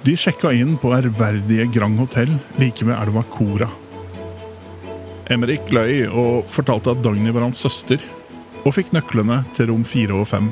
De 0.03 0.15
sjekka 0.19 0.51
inn 0.51 0.73
på 0.81 0.91
ærverdige 0.97 1.69
Grand 1.71 1.95
Hotell 2.01 2.33
like 2.59 2.83
ved 2.83 2.97
elva 2.97 3.23
Kora. 3.31 3.69
Emrik 5.31 5.71
løy 5.71 6.09
og 6.09 6.43
fortalte 6.51 6.91
at 6.91 7.05
Dagny 7.05 7.31
var 7.31 7.47
hans 7.47 7.63
søster, 7.63 8.03
og 8.65 8.75
fikk 8.75 8.91
nøklene 8.97 9.45
til 9.55 9.71
rom 9.71 9.87
fire 9.87 10.19
og 10.19 10.27
fem. 10.33 10.51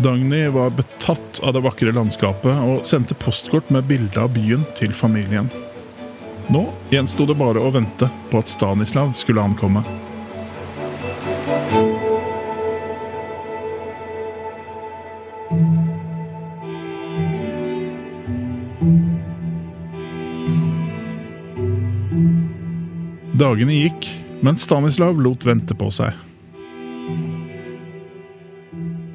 Dagny 0.00 0.46
var 0.54 0.72
betatt 0.78 1.42
av 1.44 1.52
det 1.52 1.66
vakre 1.68 1.92
landskapet 1.92 2.64
og 2.64 2.84
sendte 2.88 3.18
postkort 3.28 3.68
med 3.74 3.90
bilde 3.92 4.24
av 4.24 4.32
byen 4.32 4.64
til 4.78 4.96
familien. 4.96 5.52
Nå 6.48 6.64
gjensto 6.88 7.28
det 7.28 7.36
bare 7.36 7.60
å 7.60 7.76
vente 7.76 8.08
på 8.32 8.40
at 8.40 8.48
Stanislav 8.48 9.18
skulle 9.20 9.44
ankomme. 9.44 9.84
Dagene 23.38 23.74
gikk, 23.76 24.08
men 24.42 24.56
Stanislav 24.58 25.20
lot 25.22 25.44
vente 25.46 25.74
på 25.78 25.92
seg. 25.94 26.10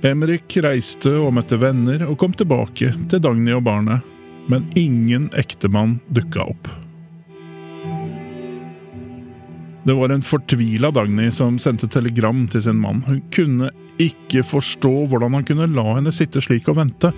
Emrik 0.08 0.56
reiste 0.64 1.12
og 1.20 1.34
møtte 1.36 1.58
venner 1.60 2.06
og 2.08 2.16
kom 2.22 2.32
tilbake 2.40 2.94
til 3.12 3.22
Dagny 3.24 3.52
og 3.58 3.66
barnet, 3.66 4.06
men 4.48 4.70
ingen 4.80 5.26
ektemann 5.36 5.98
dukka 6.16 6.46
opp. 6.54 6.70
Det 9.84 9.98
var 10.00 10.14
en 10.16 10.24
fortvila 10.24 10.94
Dagny 10.96 11.28
som 11.36 11.58
sendte 11.60 11.90
telegram 11.92 12.46
til 12.48 12.64
sin 12.64 12.80
mann. 12.80 13.04
Hun 13.04 13.20
kunne 13.36 13.74
ikke 14.00 14.46
forstå 14.48 14.94
hvordan 15.12 15.36
han 15.36 15.48
kunne 15.50 15.68
la 15.76 15.98
henne 15.98 16.16
sitte 16.16 16.40
slik 16.46 16.72
og 16.72 16.80
vente. 16.80 17.12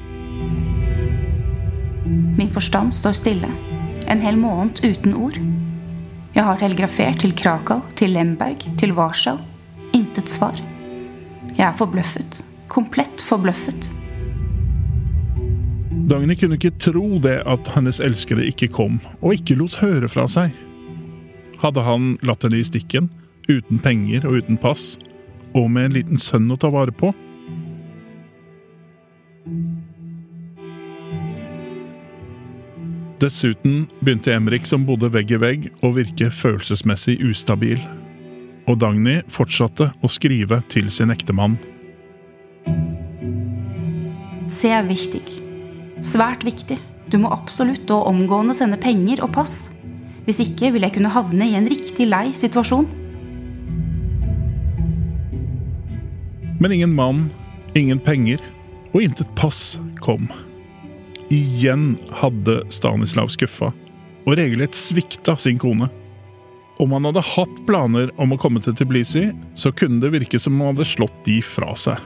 Min 2.34 2.50
forstand 2.50 2.98
står 2.98 3.22
stille. 3.22 3.54
En 4.10 4.26
hel 4.26 4.42
måned 4.42 4.82
uten 4.82 5.14
ord. 5.14 5.38
Jeg 6.36 6.44
har 6.44 6.58
telegrafert 6.60 7.22
til 7.24 7.32
Krakow, 7.32 7.80
til 7.96 8.12
Lemberg, 8.12 8.60
til 8.76 8.92
Warschau. 8.92 9.38
Intet 9.96 10.28
svar. 10.28 10.58
Jeg 11.56 11.64
er 11.64 11.78
forbløffet. 11.80 12.42
Komplett 12.68 13.24
forbløffet. 13.24 13.88
Dagny 16.12 16.36
kunne 16.36 16.58
ikke 16.60 16.74
tro 16.76 17.22
det 17.24 17.38
at 17.48 17.72
hennes 17.72 18.02
elskede 18.04 18.44
ikke 18.50 18.68
kom, 18.68 19.00
og 19.22 19.38
ikke 19.38 19.56
lot 19.56 19.80
høre 19.80 20.12
fra 20.12 20.28
seg. 20.28 20.52
Hadde 21.64 21.86
han 21.88 22.18
latt 22.28 22.44
henne 22.44 22.60
i 22.60 22.68
stikken, 22.68 23.08
uten 23.48 23.80
penger 23.80 24.28
og 24.28 24.44
uten 24.44 24.60
pass, 24.60 24.98
og 25.56 25.72
med 25.72 25.88
en 25.88 25.96
liten 26.02 26.20
sønn 26.20 26.52
å 26.52 26.60
ta 26.60 26.68
vare 26.68 26.92
på? 26.92 27.14
Dessuten 33.20 33.86
begynte 34.04 34.34
Emrik, 34.36 34.66
som 34.68 34.84
bodde 34.84 35.08
vegg 35.14 35.30
i 35.32 35.38
vegg, 35.40 35.70
å 35.88 35.94
virke 35.96 36.28
følelsesmessig 36.28 37.16
ustabil. 37.24 37.80
Og 38.68 38.82
Dagny 38.82 39.22
fortsatte 39.32 39.88
å 40.04 40.10
skrive 40.12 40.60
til 40.74 40.90
sin 40.92 41.14
ektemann. 41.14 41.56
Se 44.52 44.74
er 44.74 44.84
viktig. 44.88 45.24
Svært 46.04 46.44
viktig. 46.44 46.76
Du 47.08 47.16
må 47.22 47.32
absolutt 47.32 47.88
og 47.94 48.10
omgående 48.10 48.56
sende 48.58 48.80
penger 48.82 49.24
og 49.24 49.32
pass. 49.38 49.70
Hvis 50.26 50.42
ikke 50.44 50.74
vil 50.76 50.84
jeg 50.84 50.98
kunne 50.98 51.14
havne 51.14 51.48
i 51.48 51.56
en 51.56 51.70
riktig 51.72 52.10
lei 52.10 52.34
situasjon. 52.36 52.90
Men 56.60 56.76
ingen 56.76 56.92
mann, 56.98 57.30
ingen 57.78 58.02
penger 58.02 58.44
og 58.92 59.06
intet 59.06 59.32
pass 59.40 59.78
kom. 60.04 60.28
Igjen 61.34 61.96
hadde 62.14 62.60
Stanislav 62.70 63.32
skuffa, 63.34 63.72
og 64.26 64.36
regelrett 64.38 64.78
svikta 64.78 65.34
sin 65.42 65.58
kone. 65.58 65.88
Om 66.78 66.92
han 66.94 67.08
hadde 67.10 67.24
hatt 67.26 67.56
planer 67.66 68.12
om 68.22 68.36
å 68.36 68.38
komme 68.38 68.62
til 68.62 68.76
Tiblisi, 68.78 69.32
så 69.58 69.72
kunne 69.74 70.04
det 70.04 70.12
virke 70.14 70.38
som 70.42 70.54
om 70.54 70.68
han 70.68 70.76
hadde 70.76 70.90
slått 70.92 71.18
de 71.26 71.40
fra 71.42 71.72
seg. 71.80 71.98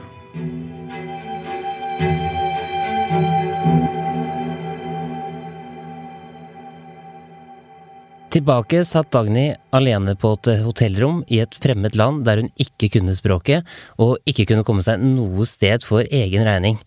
Tilbake 8.30 8.84
satt 8.86 9.10
Dagny 9.10 9.48
alene 9.74 10.14
på 10.14 10.32
et 10.36 10.52
hotellrom 10.62 11.24
i 11.26 11.42
et 11.42 11.56
fremmed 11.60 11.96
land 11.98 12.22
der 12.24 12.44
hun 12.44 12.50
ikke 12.62 12.92
kunne 12.94 13.16
språket, 13.18 13.66
og 13.98 14.16
ikke 14.24 14.46
kunne 14.52 14.64
komme 14.64 14.86
seg 14.86 15.02
noe 15.02 15.44
sted 15.50 15.84
for 15.84 16.06
egen 16.06 16.46
regning. 16.46 16.78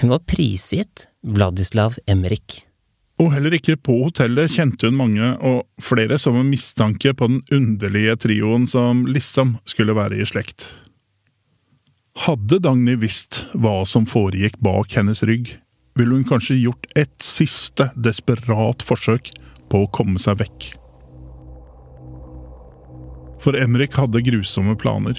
Hun 0.00 0.12
var 0.14 0.22
prisgitt 0.28 1.08
Vladislav 1.22 1.98
Emrik. 2.10 2.62
Og 3.20 3.30
heller 3.34 3.54
ikke 3.54 3.76
på 3.78 3.98
hotellet 4.06 4.50
kjente 4.50 4.88
hun 4.88 4.98
mange, 4.98 5.26
og 5.44 5.66
flere 5.82 6.18
som 6.18 6.38
en 6.38 6.48
mistanke 6.50 7.12
på 7.14 7.28
den 7.30 7.42
underlige 7.54 8.16
trioen 8.24 8.66
som 8.70 9.04
liksom 9.06 9.58
skulle 9.68 9.94
være 9.94 10.18
i 10.18 10.26
slekt. 10.26 10.66
Hadde 12.24 12.58
Dagny 12.60 12.96
visst 13.00 13.44
hva 13.54 13.82
som 13.88 14.08
foregikk 14.08 14.58
bak 14.64 14.96
hennes 14.98 15.22
rygg, 15.28 15.54
ville 15.96 16.16
hun 16.16 16.26
kanskje 16.28 16.58
gjort 16.60 16.88
et 16.98 17.14
siste 17.24 17.90
desperat 17.96 18.84
forsøk 18.84 19.30
på 19.72 19.84
å 19.84 19.90
komme 19.92 20.20
seg 20.20 20.40
vekk. 20.42 20.72
For 23.42 23.56
Emrik 23.58 23.96
hadde 23.98 24.22
grusomme 24.24 24.76
planer. 24.78 25.18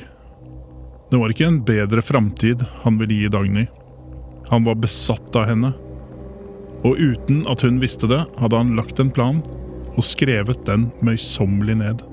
Det 1.11 1.19
var 1.19 1.33
ikke 1.33 1.49
en 1.49 1.63
bedre 1.65 2.01
framtid 2.05 2.63
han 2.83 2.99
ville 3.01 3.17
gi 3.19 3.31
Dagny. 3.31 3.65
Han 4.51 4.63
var 4.67 4.75
besatt 4.75 5.35
av 5.35 5.47
henne. 5.49 5.73
Og 6.83 6.99
uten 6.99 7.43
at 7.51 7.63
hun 7.63 7.79
visste 7.81 8.09
det, 8.11 8.23
hadde 8.41 8.59
han 8.59 8.75
lagt 8.77 8.99
en 8.99 9.11
plan 9.13 9.41
og 9.93 10.03
skrevet 10.05 10.65
den 10.67 10.89
møysommelig 11.05 11.77
ned. 11.79 12.05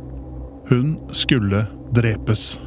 Hun 0.71 0.95
skulle 1.17 1.65
drepes. 1.97 2.59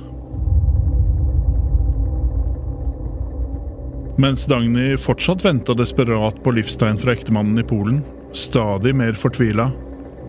Mens 4.22 4.46
Dagny 4.46 4.94
fortsatt 5.02 5.42
venta 5.46 5.74
desperat 5.74 6.38
på 6.44 6.54
livstegn 6.54 7.00
fra 7.02 7.16
ektemannen 7.16 7.58
i 7.58 7.66
Polen, 7.66 8.04
stadig 8.34 8.94
mer 8.96 9.18
fortvila, 9.18 9.72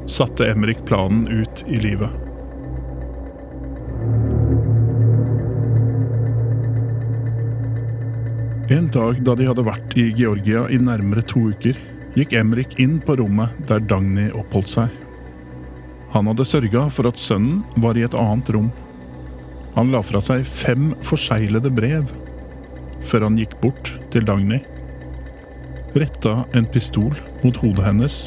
satte 0.08 0.48
Emrik 0.48 0.84
planen 0.88 1.28
ut 1.28 1.64
i 1.68 1.82
livet. 1.82 2.23
En 8.72 8.86
dag 8.88 9.18
da 9.20 9.34
de 9.36 9.44
hadde 9.44 9.62
vært 9.66 9.92
i 10.00 10.06
Georgia 10.16 10.62
i 10.72 10.78
nærmere 10.80 11.20
to 11.28 11.50
uker, 11.52 11.76
gikk 12.16 12.32
Emrik 12.38 12.78
inn 12.80 12.94
på 13.04 13.18
rommet 13.20 13.52
der 13.68 13.82
Dagny 13.84 14.30
oppholdt 14.32 14.70
seg. 14.72 14.94
Han 16.14 16.30
hadde 16.30 16.46
sørga 16.48 16.86
for 16.88 17.10
at 17.10 17.20
sønnen 17.20 17.60
var 17.84 17.98
i 18.00 18.06
et 18.06 18.16
annet 18.16 18.48
rom. 18.56 18.70
Han 19.74 19.92
la 19.92 20.00
fra 20.00 20.22
seg 20.24 20.46
fem 20.48 20.94
forseglede 21.04 21.74
brev 21.76 22.08
før 23.04 23.26
han 23.28 23.36
gikk 23.36 23.58
bort 23.60 23.92
til 24.14 24.24
Dagny, 24.24 24.62
retta 25.92 26.38
en 26.56 26.64
pistol 26.64 27.12
mot 27.44 27.60
hodet 27.60 27.84
hennes 27.84 28.18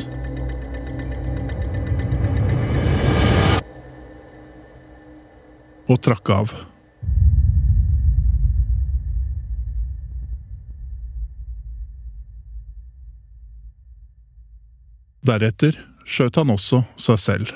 og 5.90 5.98
trakk 6.06 6.30
av. 6.36 6.54
Deretter 15.28 15.76
skjøt 16.08 16.38
han 16.40 16.54
også 16.54 16.86
seg 17.04 17.18
selv. 17.20 17.50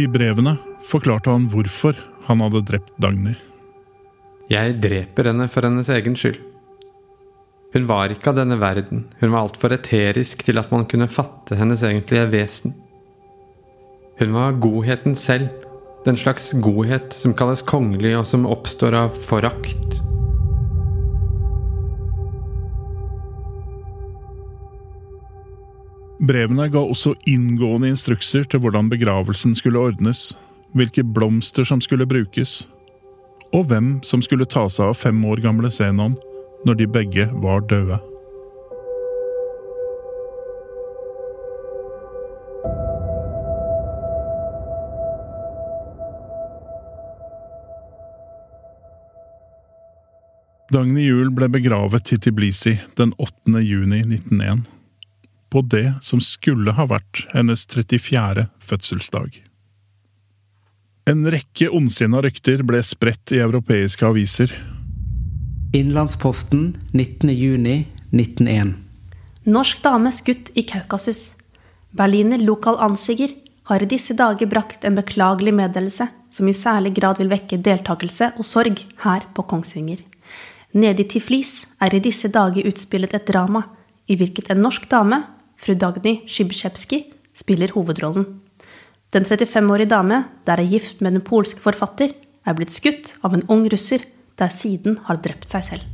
I 0.00 0.04
brevene 0.12 0.58
forklarte 0.88 1.32
han 1.32 1.48
hvorfor 1.52 1.96
han 2.26 2.44
hadde 2.44 2.64
drept 2.68 2.92
Dagny. 3.00 3.34
Jeg 4.52 4.76
dreper 4.82 5.30
henne 5.30 5.48
for 5.52 5.64
hennes 5.64 5.88
egen 5.92 6.16
skyld. 6.18 6.40
Hun 7.72 7.88
var 7.88 8.12
ikke 8.12 8.32
av 8.32 8.42
denne 8.42 8.58
verden, 8.60 9.06
hun 9.22 9.32
var 9.32 9.46
altfor 9.46 9.72
eterisk 9.72 10.44
til 10.44 10.60
at 10.60 10.72
man 10.74 10.84
kunne 10.88 11.08
fatte 11.08 11.56
hennes 11.56 11.84
egentlige 11.88 12.28
vesen. 12.34 12.74
Hun 14.20 14.34
var 14.36 14.58
godheten 14.60 15.16
selv, 15.16 15.48
den 16.04 16.16
slags 16.16 16.52
godhet 16.52 17.14
som 17.14 17.34
kalles 17.34 17.62
kongelig 17.62 18.16
og 18.18 18.26
som 18.26 18.46
oppstår 18.48 18.96
av 18.98 19.18
forakt. 19.28 20.00
Brevene 26.22 26.68
ga 26.70 26.78
også 26.78 27.16
inngående 27.26 27.90
instrukser 27.90 28.46
til 28.46 28.62
hvordan 28.62 28.90
begravelsen 28.92 29.56
skulle 29.58 29.80
ordnes, 29.82 30.30
hvilke 30.78 31.02
blomster 31.02 31.66
som 31.66 31.82
skulle 31.82 32.06
brukes, 32.06 32.68
og 33.52 33.66
hvem 33.72 33.96
som 34.06 34.22
skulle 34.22 34.46
ta 34.46 34.68
seg 34.70 34.92
av 34.92 35.00
fem 35.02 35.18
år 35.26 35.42
gamle 35.42 35.70
Zenon 35.70 36.14
når 36.66 36.78
de 36.78 36.86
begge 36.94 37.26
var 37.42 37.66
døde. 37.66 37.98
Dagny 50.72 51.02
Juel 51.04 51.28
ble 51.36 51.50
begravet 51.52 52.14
i 52.14 52.16
Tiblisi 52.22 52.78
den 52.96 53.10
8. 53.18 53.60
juni 53.60 53.98
1901 54.00 54.62
på 55.52 55.60
det 55.68 55.94
som 56.00 56.20
skulle 56.24 56.72
ha 56.72 56.86
vært 56.88 57.26
hennes 57.34 57.66
34. 57.68 58.46
fødselsdag. 58.70 59.34
En 61.12 61.26
rekke 61.34 61.68
ondsinna 61.68 62.22
rykter 62.24 62.62
ble 62.64 62.80
spredt 62.88 63.34
i 63.36 63.42
europeiske 63.44 64.06
aviser. 64.08 64.54
Innlandsposten 65.76 66.70
19.6.1901. 66.94 68.72
Norsk 69.52 69.82
dame 69.84 70.14
skutt 70.16 70.54
i 70.56 70.64
Kaukasus. 70.70 71.34
Berliner 71.92 72.40
Lokal 72.40 72.80
Ansiger 72.80 73.34
har 73.68 73.84
i 73.84 73.90
disse 73.90 74.16
dager 74.16 74.48
brakt 74.48 74.88
en 74.88 74.96
beklagelig 74.96 75.52
meddelelse 75.58 76.08
som 76.32 76.48
i 76.48 76.56
særlig 76.56 76.94
grad 76.96 77.20
vil 77.20 77.34
vekke 77.34 77.60
deltakelse 77.60 78.32
og 78.38 78.48
sorg 78.48 78.80
her 79.04 79.28
på 79.36 79.44
Kongsvinger. 79.52 80.00
Nede 80.72 81.04
i 81.04 81.08
Tiflis 81.08 81.66
er 81.84 81.92
i 81.92 82.00
disse 82.00 82.30
dager 82.32 82.64
utspillet 82.70 83.12
et 83.12 83.26
drama 83.28 83.60
i 84.08 84.16
hvilket 84.16 84.48
en 84.52 84.62
norsk 84.64 84.86
dame 84.88 85.18
fru 85.60 85.74
Dagny 85.76 86.22
Szybszewski 86.24 87.04
spiller 87.36 87.74
hovedrollen. 87.76 88.24
Den 89.12 89.26
35-årige 89.28 89.90
dame, 89.92 90.24
der 90.46 90.62
er 90.62 90.70
gift 90.70 91.02
med 91.04 91.12
den 91.12 91.24
polske 91.24 91.60
forfatter, 91.60 92.14
er 92.46 92.56
blitt 92.56 92.72
skutt 92.72 93.12
av 93.20 93.36
en 93.36 93.44
ung 93.52 93.66
russer, 93.68 94.00
der 94.40 94.48
siden 94.48 94.96
har 95.04 95.20
drept 95.20 95.52
seg 95.52 95.66
selv. 95.66 95.84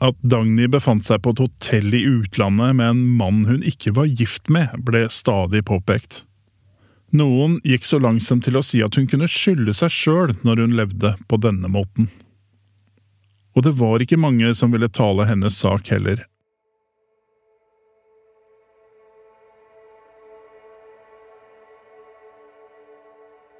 At 0.00 0.16
Dagny 0.22 0.70
befant 0.70 1.04
seg 1.04 1.20
på 1.20 1.34
et 1.34 1.42
hotell 1.42 1.92
i 1.92 2.04
utlandet 2.06 2.78
med 2.78 2.94
en 2.94 3.04
mann 3.18 3.44
hun 3.50 3.60
ikke 3.66 3.92
var 3.98 4.08
gift 4.08 4.48
med, 4.48 4.72
ble 4.86 5.04
stadig 5.12 5.66
påpekt. 5.68 6.22
Noen 7.16 7.56
gikk 7.64 7.86
så 7.88 8.00
langt 8.02 8.26
som 8.26 8.40
til 8.44 8.58
å 8.58 8.64
si 8.64 8.82
at 8.84 8.98
hun 8.98 9.06
kunne 9.08 9.28
skylde 9.30 9.72
seg 9.76 9.92
sjøl 9.92 10.34
når 10.44 10.64
hun 10.64 10.76
levde 10.76 11.14
på 11.28 11.38
denne 11.40 11.70
måten. 11.72 12.10
Og 13.56 13.64
det 13.64 13.72
var 13.78 14.04
ikke 14.04 14.20
mange 14.20 14.52
som 14.54 14.74
ville 14.74 14.90
tale 14.92 15.24
hennes 15.26 15.56
sak 15.56 15.88
heller, 15.90 16.26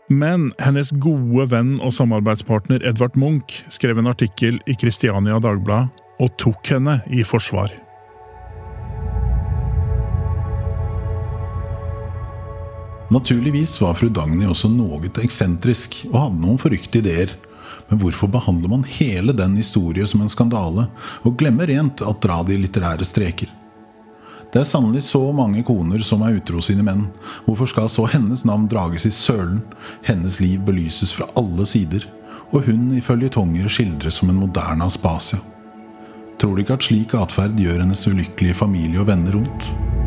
Men 0.09 0.47
hennes 0.57 0.89
gode 1.05 1.51
venn 1.53 1.75
og 1.85 1.93
samarbeidspartner 1.93 2.81
Edvard 2.89 3.17
Munch 3.21 3.59
skrev 3.69 4.01
en 4.01 4.09
artikkel 4.09 4.57
i 4.65 4.77
Kristiania 4.81 5.37
Dagblad 5.45 5.93
og 6.19 6.33
tok 6.41 6.73
henne 6.73 7.03
i 7.13 7.21
forsvar. 7.29 7.75
Naturligvis 13.09 13.81
var 13.81 13.94
fru 13.97 14.11
Dagny 14.12 14.44
også 14.44 14.68
noe 14.68 15.01
eksentrisk 15.23 16.03
og 16.11 16.18
hadde 16.18 16.42
noen 16.42 16.59
forrykte 16.61 17.01
ideer. 17.01 17.33
Men 17.88 18.03
hvorfor 18.03 18.29
behandler 18.29 18.68
man 18.68 18.85
hele 18.85 19.33
den 19.33 19.55
historie 19.57 20.05
som 20.07 20.21
en 20.21 20.29
skandale, 20.29 20.90
og 21.25 21.38
glemmer 21.40 21.71
rent 21.71 22.03
at 22.05 22.21
dra 22.21 22.42
de 22.44 22.59
litterære 22.61 23.07
streker? 23.09 23.49
Det 24.53 24.61
er 24.61 24.68
sannelig 24.68 25.07
så 25.09 25.21
mange 25.33 25.62
koner 25.64 26.05
som 26.05 26.23
er 26.25 26.37
utro 26.37 26.61
sine 26.64 26.85
menn. 26.85 27.07
Hvorfor 27.47 27.68
skal 27.68 27.88
så 27.92 28.05
hennes 28.12 28.44
navn 28.49 28.68
drages 28.68 29.09
i 29.09 29.12
sølen, 29.12 29.62
hennes 30.05 30.38
liv 30.40 30.61
belyses 30.64 31.12
fra 31.16 31.29
alle 31.37 31.64
sider, 31.68 32.05
og 32.53 32.64
hun 32.68 32.90
i 32.97 33.05
følgetonger 33.05 33.68
skildres 33.73 34.21
som 34.21 34.33
en 34.33 34.40
moderne 34.40 34.88
Aspasia? 34.88 35.40
Tror 36.38 36.55
du 36.55 36.62
ikke 36.62 36.77
at 36.77 36.85
slik 36.87 37.16
atferd 37.16 37.57
gjør 37.61 37.83
hennes 37.83 38.09
ulykkelige 38.09 38.57
familie 38.57 39.01
og 39.01 39.09
venner 39.09 39.40
vondt? 39.40 39.98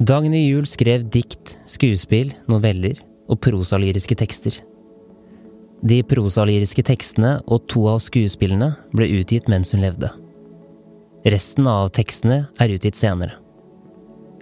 Dagny 0.00 0.46
Juel 0.46 0.64
skrev 0.64 1.02
dikt, 1.12 1.58
skuespill, 1.68 2.30
noveller 2.48 3.02
og 3.28 3.36
prosalyriske 3.44 4.16
tekster. 4.16 4.54
De 5.84 5.98
prosalyriske 6.08 6.80
tekstene 6.88 7.34
og 7.44 7.66
to 7.68 7.82
av 7.92 8.00
skuespillene 8.00 8.70
ble 8.96 9.10
utgitt 9.18 9.50
mens 9.52 9.74
hun 9.74 9.84
levde. 9.84 10.08
Resten 11.28 11.68
av 11.68 11.92
tekstene 11.92 12.46
er 12.56 12.72
utgitt 12.72 12.96
senere. 12.96 13.36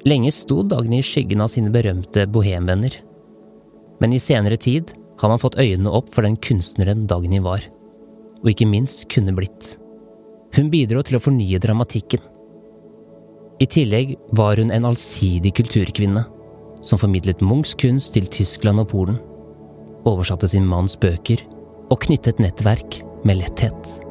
Lenge 0.07 0.31
sto 0.31 0.63
Dagny 0.63 1.03
i 1.03 1.09
skyggen 1.11 1.43
av 1.43 1.51
sine 1.51 1.75
berømte 1.75 2.29
bohemvenner. 2.31 2.95
Men 3.99 4.15
i 4.15 4.23
senere 4.23 4.63
tid 4.63 4.95
har 5.19 5.35
man 5.35 5.43
fått 5.43 5.59
øynene 5.59 5.91
opp 5.91 6.15
for 6.15 6.23
den 6.23 6.39
kunstneren 6.39 7.09
Dagny 7.11 7.43
var. 7.43 7.67
Og 8.45 8.55
ikke 8.55 8.71
minst 8.71 9.09
kunne 9.11 9.35
blitt. 9.35 9.75
Hun 10.55 10.71
bidro 10.71 11.03
til 11.03 11.19
å 11.19 11.25
fornye 11.27 11.59
dramatikken. 11.59 12.23
I 13.59 13.67
tillegg 13.67 14.15
var 14.39 14.61
hun 14.61 14.71
en 14.71 14.87
allsidig 14.87 15.57
kulturkvinne, 15.59 16.23
som 16.83 17.01
formidlet 17.01 17.43
Munchs 17.43 17.75
kunst 17.75 18.15
til 18.15 18.29
Tyskland 18.31 18.79
og 18.85 18.93
Polen 18.93 19.19
oversatte 20.07 20.49
sin 20.49 20.67
manns 20.67 20.95
bøker 20.97 21.43
og 21.91 21.99
knyttet 22.07 22.39
nettverk 22.43 23.01
med 23.27 23.41
letthet. 23.43 24.08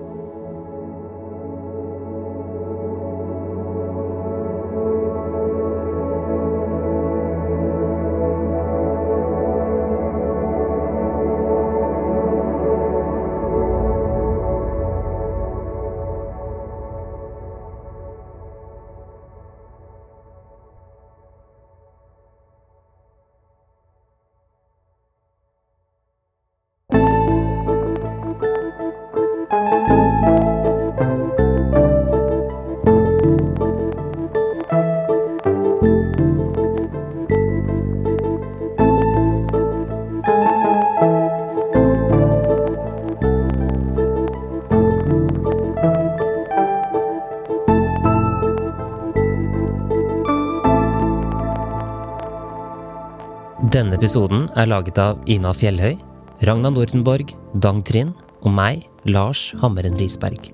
Episoden 53.97 54.43
er 54.53 54.67
laget 54.69 54.99
av 55.01 55.23
Ina 55.25 55.49
Fjellhøy, 55.57 55.95
Ragna 56.45 56.69
Nordenborg, 56.69 57.31
Dang 57.57 57.79
Trind 57.81 58.13
og 58.45 58.51
meg, 58.53 58.83
Lars 59.09 59.47
Hammeren 59.57 59.95
Risberg. 59.97 60.51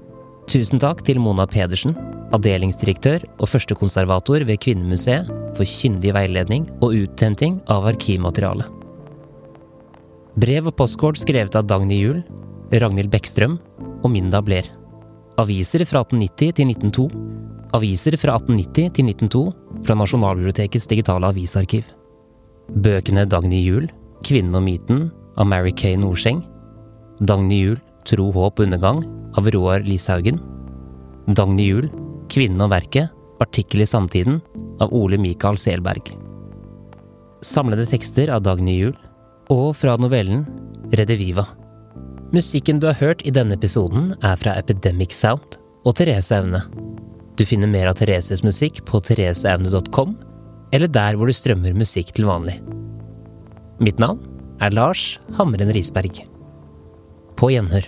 Tusen 0.47 0.79
takk 0.79 1.01
til 1.03 1.17
Mona 1.19 1.43
Pedersen, 1.51 1.91
avdelingsdirektør 2.31 3.25
og 3.43 3.49
førstekonservator 3.51 4.45
ved 4.47 4.61
Kvinnemuseet, 4.63 5.27
for 5.57 5.67
kyndig 5.67 6.13
veiledning 6.15 6.69
og 6.79 6.95
uthenting 6.95 7.57
av 7.67 7.89
arkivmateriale. 7.91 8.69
Brev 10.39 10.69
og 10.71 10.77
postkort 10.79 11.19
skrevet 11.19 11.57
av 11.59 11.67
Dagny 11.67 11.97
Juel, 11.99 12.21
Ragnhild 12.71 13.11
Bekkstrøm 13.11 13.57
og 13.99 14.07
Minda 14.13 14.39
Bler. 14.39 14.69
Aviser 15.43 15.83
fra 15.83 16.05
1890 16.05 16.55
til 16.61 16.71
1902. 16.71 17.09
Aviser 17.75 18.15
fra 18.23 18.37
1890 18.39 18.95
til 18.95 19.11
1902 19.11 19.43
fra 19.83 19.99
Nasjonalbibliotekets 19.99 20.87
digitale 20.87 21.27
avisarkiv. 21.35 21.83
Bøkene 22.71 23.25
Dagny 23.27 23.59
Juel, 23.65 23.89
Kvinnen 24.23 24.55
og 24.55 24.63
myten 24.63 25.07
av 25.35 25.49
Mary 25.51 25.73
Kay 25.75 25.97
Norseng. 25.99 26.43
Dagny 27.19 27.59
Juel, 27.59 27.81
Tro, 28.07 28.29
håp 28.35 28.59
og 28.59 28.65
undergang 28.65 29.03
av 29.39 29.47
Roar 29.53 29.83
Lishaugen. 29.87 30.39
Dagny 31.27 31.69
Juel, 31.69 31.89
Kvinnen 32.31 32.63
og 32.63 32.71
verket, 32.73 33.11
artikkel 33.43 33.83
i 33.83 33.87
Samtiden 33.89 34.39
av 34.81 34.93
Ole 34.95 35.19
Mikael 35.19 35.59
Selberg. 35.59 36.13
Samlede 37.43 37.85
tekster 37.91 38.31
av 38.31 38.45
Dagny 38.47 38.77
Juel, 38.79 38.95
og 39.51 39.73
fra 39.75 39.97
novellen 39.99 40.45
Rediviva. 40.95 41.45
Musikken 42.33 42.79
du 42.79 42.87
har 42.89 42.97
hørt 42.97 43.21
i 43.27 43.33
denne 43.33 43.57
episoden 43.59 44.13
er 44.23 44.39
fra 44.39 44.55
Epidemic 44.57 45.13
Sound 45.13 45.59
og 45.83 45.97
Therese 45.99 46.33
Aune. 46.39 46.63
Du 47.37 47.43
finner 47.45 47.69
mer 47.69 47.89
av 47.91 47.99
Thereses 47.99 48.43
musikk 48.45 48.81
på 48.87 49.01
thereseaune.com, 49.03 50.15
eller 50.73 50.89
der 50.89 51.17
hvor 51.17 51.29
du 51.29 51.35
strømmer 51.35 51.75
musikk 51.77 52.11
til 52.15 52.25
vanlig. 52.27 52.57
Mitt 53.83 53.99
navn 54.01 54.21
er 54.63 54.73
Lars 54.73 55.19
Hamren 55.37 55.71
Risberg. 55.75 56.23
På 57.37 57.51
gjenhør. 57.53 57.85